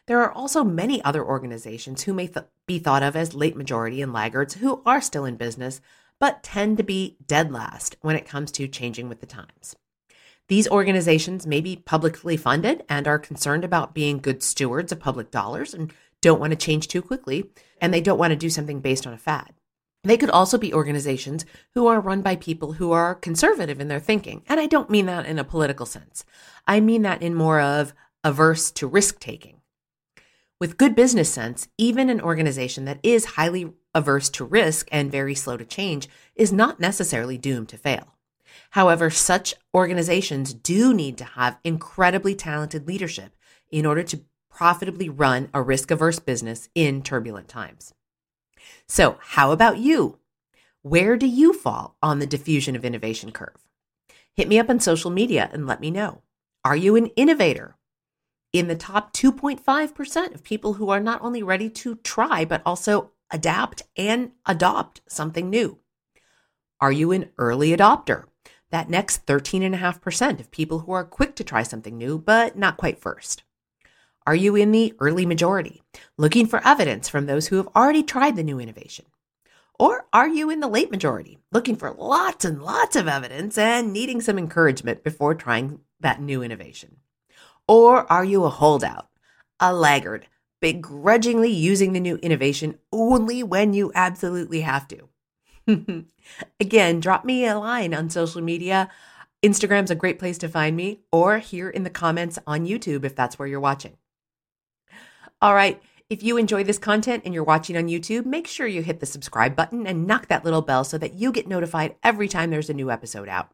There 0.07 0.21
are 0.23 0.33
also 0.33 0.65
many 0.65 1.05
other 1.05 1.25
organizations 1.25 2.03
who 2.03 2.15
may 2.15 2.27
th- 2.27 2.47
be 2.67 2.81
thought 2.81 3.03
of 3.05 3.15
as 3.15 3.35
late 3.35 3.57
majority 3.57 4.03
and 4.03 4.13
laggards 4.13 4.55
who 4.55 4.83
are 4.85 5.01
still 5.01 5.25
in 5.25 5.37
business, 5.37 5.81
but 6.19 6.43
tend 6.43 6.79
to 6.79 6.83
be 6.83 7.17
dead 7.25 7.53
last 7.53 7.97
when 8.01 8.17
it 8.17 8.27
comes 8.27 8.51
to 8.53 8.67
changing 8.67 9.09
with 9.09 9.21
the 9.21 9.27
times. 9.27 9.77
These 10.49 10.69
organizations 10.69 11.47
may 11.47 11.61
be 11.61 11.77
publicly 11.77 12.39
funded 12.39 12.83
and 12.89 13.07
are 13.07 13.19
concerned 13.19 13.65
about 13.65 13.95
being 13.95 14.19
good 14.19 14.43
stewards 14.43 14.93
of 14.93 14.99
public 14.99 15.31
dollars 15.31 15.75
and 15.75 15.93
don't 16.23 16.41
want 16.41 16.53
to 16.53 16.57
change 16.57 16.89
too 16.89 17.03
quickly, 17.03 17.51
and 17.81 17.93
they 17.93 18.01
don't 18.01 18.19
want 18.19 18.31
to 18.31 18.37
do 18.37 18.49
something 18.49 18.81
based 18.81 19.07
on 19.07 19.13
a 19.13 19.19
fad. 19.19 19.53
They 20.05 20.17
could 20.17 20.31
also 20.31 20.57
be 20.57 20.73
organizations 20.73 21.45
who 21.75 21.87
are 21.87 22.01
run 22.01 22.23
by 22.23 22.37
people 22.37 22.73
who 22.75 22.93
are 22.93 23.15
conservative 23.15 23.79
in 23.79 23.89
their 23.89 24.01
thinking. 24.01 24.43
And 24.49 24.59
I 24.59 24.67
don't 24.67 24.91
mean 24.91 25.07
that 25.07 25.27
in 25.27 25.39
a 25.39 25.45
political 25.45 25.87
sense. 25.87 26.25
I 26.67 26.81
mean 26.81 27.03
that 27.03 27.23
in 27.23 27.35
more 27.35 27.61
of 27.61 27.93
averse 28.25 28.71
to 28.73 28.87
risk 28.87 29.21
taking. 29.21 29.61
With 30.61 30.79
good 30.79 30.97
business 30.97 31.31
sense, 31.31 31.69
even 31.77 32.09
an 32.09 32.21
organization 32.21 32.85
that 32.87 33.01
is 33.03 33.37
highly 33.37 33.73
averse 33.95 34.29
to 34.31 34.45
risk 34.45 34.89
and 34.91 35.13
very 35.13 35.35
slow 35.35 35.57
to 35.57 35.65
change 35.65 36.09
is 36.35 36.53
not 36.53 36.81
necessarily 36.81 37.37
doomed 37.37 37.69
to 37.69 37.77
fail. 37.77 38.18
However, 38.71 39.11
such 39.11 39.55
organizations 39.75 40.53
do 40.55 40.93
need 40.95 41.19
to 41.19 41.25
have 41.25 41.59
incredibly 41.65 42.35
talented 42.35 42.87
leadership 42.87 43.35
in 43.71 43.87
order 43.87 44.03
to 44.05 44.25
profitably 44.51 45.09
run 45.09 45.49
a 45.55 45.63
risk 45.63 45.91
averse 45.91 46.19
business 46.19 46.69
in 46.75 47.03
turbulent 47.03 47.49
times. 47.49 47.95
So, 48.87 49.19
how 49.21 49.53
about 49.53 49.79
you? 49.79 50.19
Where 50.83 51.17
do 51.17 51.27
you 51.27 51.53
fall 51.53 51.97
on 52.03 52.19
the 52.19 52.27
diffusion 52.27 52.75
of 52.77 52.85
innovation 52.85 53.33
curve? 53.33 53.67
Hit 54.35 54.49
me 54.49 54.59
up 54.59 54.71
on 54.71 54.81
social 54.81 55.11
media 55.11 55.51
and 55.53 55.67
let 55.67 55.81
me 55.81 55.91
know. 55.91 56.23
Are 56.65 56.77
you 56.77 56.97
an 56.97 57.07
innovator? 57.09 57.77
In 58.53 58.69
the 58.69 58.77
top 58.77 59.13
2.5% 59.13 60.35
of 60.35 60.43
people 60.43 60.75
who 60.75 60.89
are 60.91 61.01
not 61.01 61.21
only 61.23 61.43
ready 61.43 61.69
to 61.71 61.97
try, 61.97 62.45
but 62.45 62.63
also 62.65 63.11
adapt 63.31 63.83
and 63.97 64.33
adopt 64.47 65.03
something 65.09 65.51
new. 65.51 65.79
Are 66.81 66.93
you 66.93 67.13
an 67.13 67.31
early 67.37 67.77
adopter? 67.77 68.25
That 68.71 68.91
next 68.91 69.27
13.5% 69.27 70.41
of 70.41 70.51
people 70.51 70.81
who 70.81 70.93
are 70.93 71.05
quick 71.05 71.35
to 71.37 71.45
try 71.45 71.63
something 71.63 71.97
new, 71.97 72.19
but 72.19 72.57
not 72.57 72.77
quite 72.77 73.01
first? 73.01 73.43
Are 74.27 74.35
you 74.35 74.57
in 74.57 74.73
the 74.73 74.95
early 75.01 75.25
majority, 75.25 75.83
looking 76.19 76.47
for 76.47 76.67
evidence 76.67 77.09
from 77.09 77.27
those 77.27 77.49
who 77.49 77.57
have 77.57 77.69
already 77.75 78.03
tried 78.03 78.37
the 78.37 78.45
new 78.45 78.61
innovation? 78.61 79.07
Or 79.79 80.07
are 80.13 80.29
you 80.29 80.51
in 80.51 80.61
the 80.61 80.69
late 80.69 80.91
majority, 80.91 81.39
looking 81.53 81.77
for 81.77 81.93
lots 81.93 82.45
and 82.45 82.63
lots 82.63 82.97
of 82.97 83.09
evidence 83.09 83.57
and 83.57 83.93
needing 83.93 84.21
some 84.21 84.37
encouragement 84.37 85.03
before 85.03 85.35
trying 85.35 85.81
that 86.01 86.21
new 86.21 86.43
innovation? 86.43 86.97
Or 87.67 88.11
are 88.13 88.25
you 88.25 88.45
a 88.45 88.51
holdout, 88.51 89.09
a 89.61 89.73
laggard, 89.73 90.27
begrudgingly 90.61 91.51
using 91.51 91.93
the 91.93 92.01
new 92.01 92.17
innovation 92.17 92.79
only 92.93 93.43
when 93.43 93.73
you 93.73 93.93
absolutely 93.95 94.63
have 94.63 94.89
to? 94.89 95.09
Again, 96.61 97.01
drop 97.01 97.25
me 97.25 97.47
a 97.47 97.59
line 97.59 97.95
on 97.95 98.11
social 98.11 98.41
media. 98.41 98.91
Instagram's 99.43 99.91
a 99.91 99.95
great 99.95 100.19
place 100.19 100.39
to 100.39 100.49
find 100.49 100.77
me, 100.77 101.01
or 101.13 101.39
here 101.39 101.71
in 101.71 101.85
the 101.85 101.91
comments 101.91 102.39
on 102.47 102.67
YouTube 102.67 103.05
if 103.05 103.15
that's 103.15 103.39
where 103.39 103.47
you're 103.47 103.61
watching. 103.61 103.97
All 105.41 105.55
right. 105.55 105.81
If 106.11 106.23
you 106.23 106.39
enjoy 106.39 106.65
this 106.65 106.79
content 106.79 107.23
and 107.25 107.35
you're 107.35 107.45
watching 107.45 107.77
on 107.77 107.87
YouTube, 107.87 108.25
make 108.25 108.47
sure 108.47 108.67
you 108.67 108.83
hit 108.83 108.99
the 108.99 109.07
subscribe 109.07 109.55
button 109.55 109.87
and 109.87 110.07
knock 110.07 110.29
that 110.29 110.45
little 110.45 110.63
bell 110.63 110.83
so 110.83 110.97
that 110.99 111.15
you 111.15 111.31
get 111.31 111.47
notified 111.47 111.97
every 112.03 112.29
time 112.29 112.51
there's 112.51 112.71
a 112.71 112.75
new 112.75 112.91
episode 112.91 113.29
out. 113.29 113.51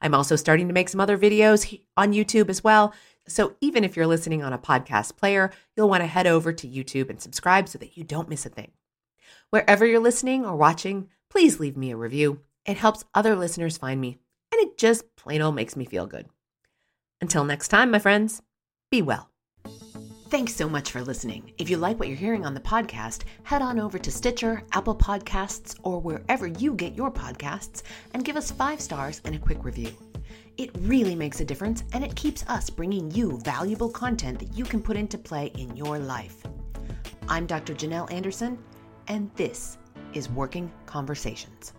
I'm 0.00 0.14
also 0.14 0.36
starting 0.36 0.68
to 0.68 0.74
make 0.74 0.88
some 0.88 1.00
other 1.00 1.18
videos 1.18 1.80
on 1.96 2.12
YouTube 2.12 2.48
as 2.48 2.62
well. 2.62 2.94
So 3.26 3.56
even 3.60 3.84
if 3.84 3.96
you're 3.96 4.06
listening 4.06 4.42
on 4.42 4.52
a 4.52 4.58
podcast 4.58 5.16
player, 5.16 5.50
you'll 5.76 5.88
want 5.88 6.02
to 6.02 6.06
head 6.06 6.26
over 6.26 6.52
to 6.52 6.68
YouTube 6.68 7.10
and 7.10 7.20
subscribe 7.20 7.68
so 7.68 7.78
that 7.78 7.96
you 7.96 8.04
don't 8.04 8.28
miss 8.28 8.46
a 8.46 8.48
thing. 8.48 8.70
Wherever 9.50 9.84
you're 9.84 10.00
listening 10.00 10.46
or 10.46 10.56
watching, 10.56 11.08
please 11.32 11.58
leave 11.58 11.78
me 11.78 11.90
a 11.90 11.96
review. 11.96 12.40
It 12.66 12.76
helps 12.76 13.04
other 13.14 13.34
listeners 13.34 13.78
find 13.78 13.98
me, 13.98 14.18
and 14.52 14.60
it 14.60 14.76
just 14.76 15.16
plain 15.16 15.40
old 15.40 15.54
makes 15.54 15.76
me 15.76 15.86
feel 15.86 16.06
good. 16.06 16.26
Until 17.22 17.42
next 17.42 17.68
time, 17.68 17.90
my 17.90 17.98
friends, 17.98 18.42
be 18.90 19.00
well. 19.00 19.30
Thanks 20.28 20.54
so 20.54 20.68
much 20.68 20.90
for 20.90 21.02
listening. 21.02 21.54
If 21.56 21.70
you 21.70 21.78
like 21.78 21.98
what 21.98 22.08
you're 22.08 22.18
hearing 22.18 22.44
on 22.44 22.52
the 22.52 22.60
podcast, 22.60 23.22
head 23.44 23.62
on 23.62 23.80
over 23.80 23.98
to 23.98 24.10
Stitcher, 24.10 24.62
Apple 24.72 24.94
Podcasts, 24.94 25.74
or 25.82 26.00
wherever 26.00 26.46
you 26.46 26.74
get 26.74 26.94
your 26.94 27.10
podcasts 27.10 27.82
and 28.12 28.26
give 28.26 28.36
us 28.36 28.50
five 28.50 28.80
stars 28.80 29.22
and 29.24 29.34
a 29.34 29.38
quick 29.38 29.64
review. 29.64 29.92
It 30.58 30.70
really 30.80 31.14
makes 31.14 31.40
a 31.40 31.46
difference 31.46 31.82
and 31.94 32.04
it 32.04 32.14
keeps 32.14 32.44
us 32.46 32.68
bringing 32.68 33.10
you 33.10 33.40
valuable 33.42 33.88
content 33.88 34.38
that 34.38 34.54
you 34.54 34.64
can 34.64 34.82
put 34.82 34.98
into 34.98 35.16
play 35.16 35.46
in 35.56 35.74
your 35.76 35.98
life. 35.98 36.42
I'm 37.26 37.46
Dr. 37.46 37.74
Janel 37.74 38.12
Anderson, 38.12 38.58
and 39.08 39.30
this 39.34 39.78
is 40.14 40.28
Working 40.30 40.70
Conversations. 40.86 41.72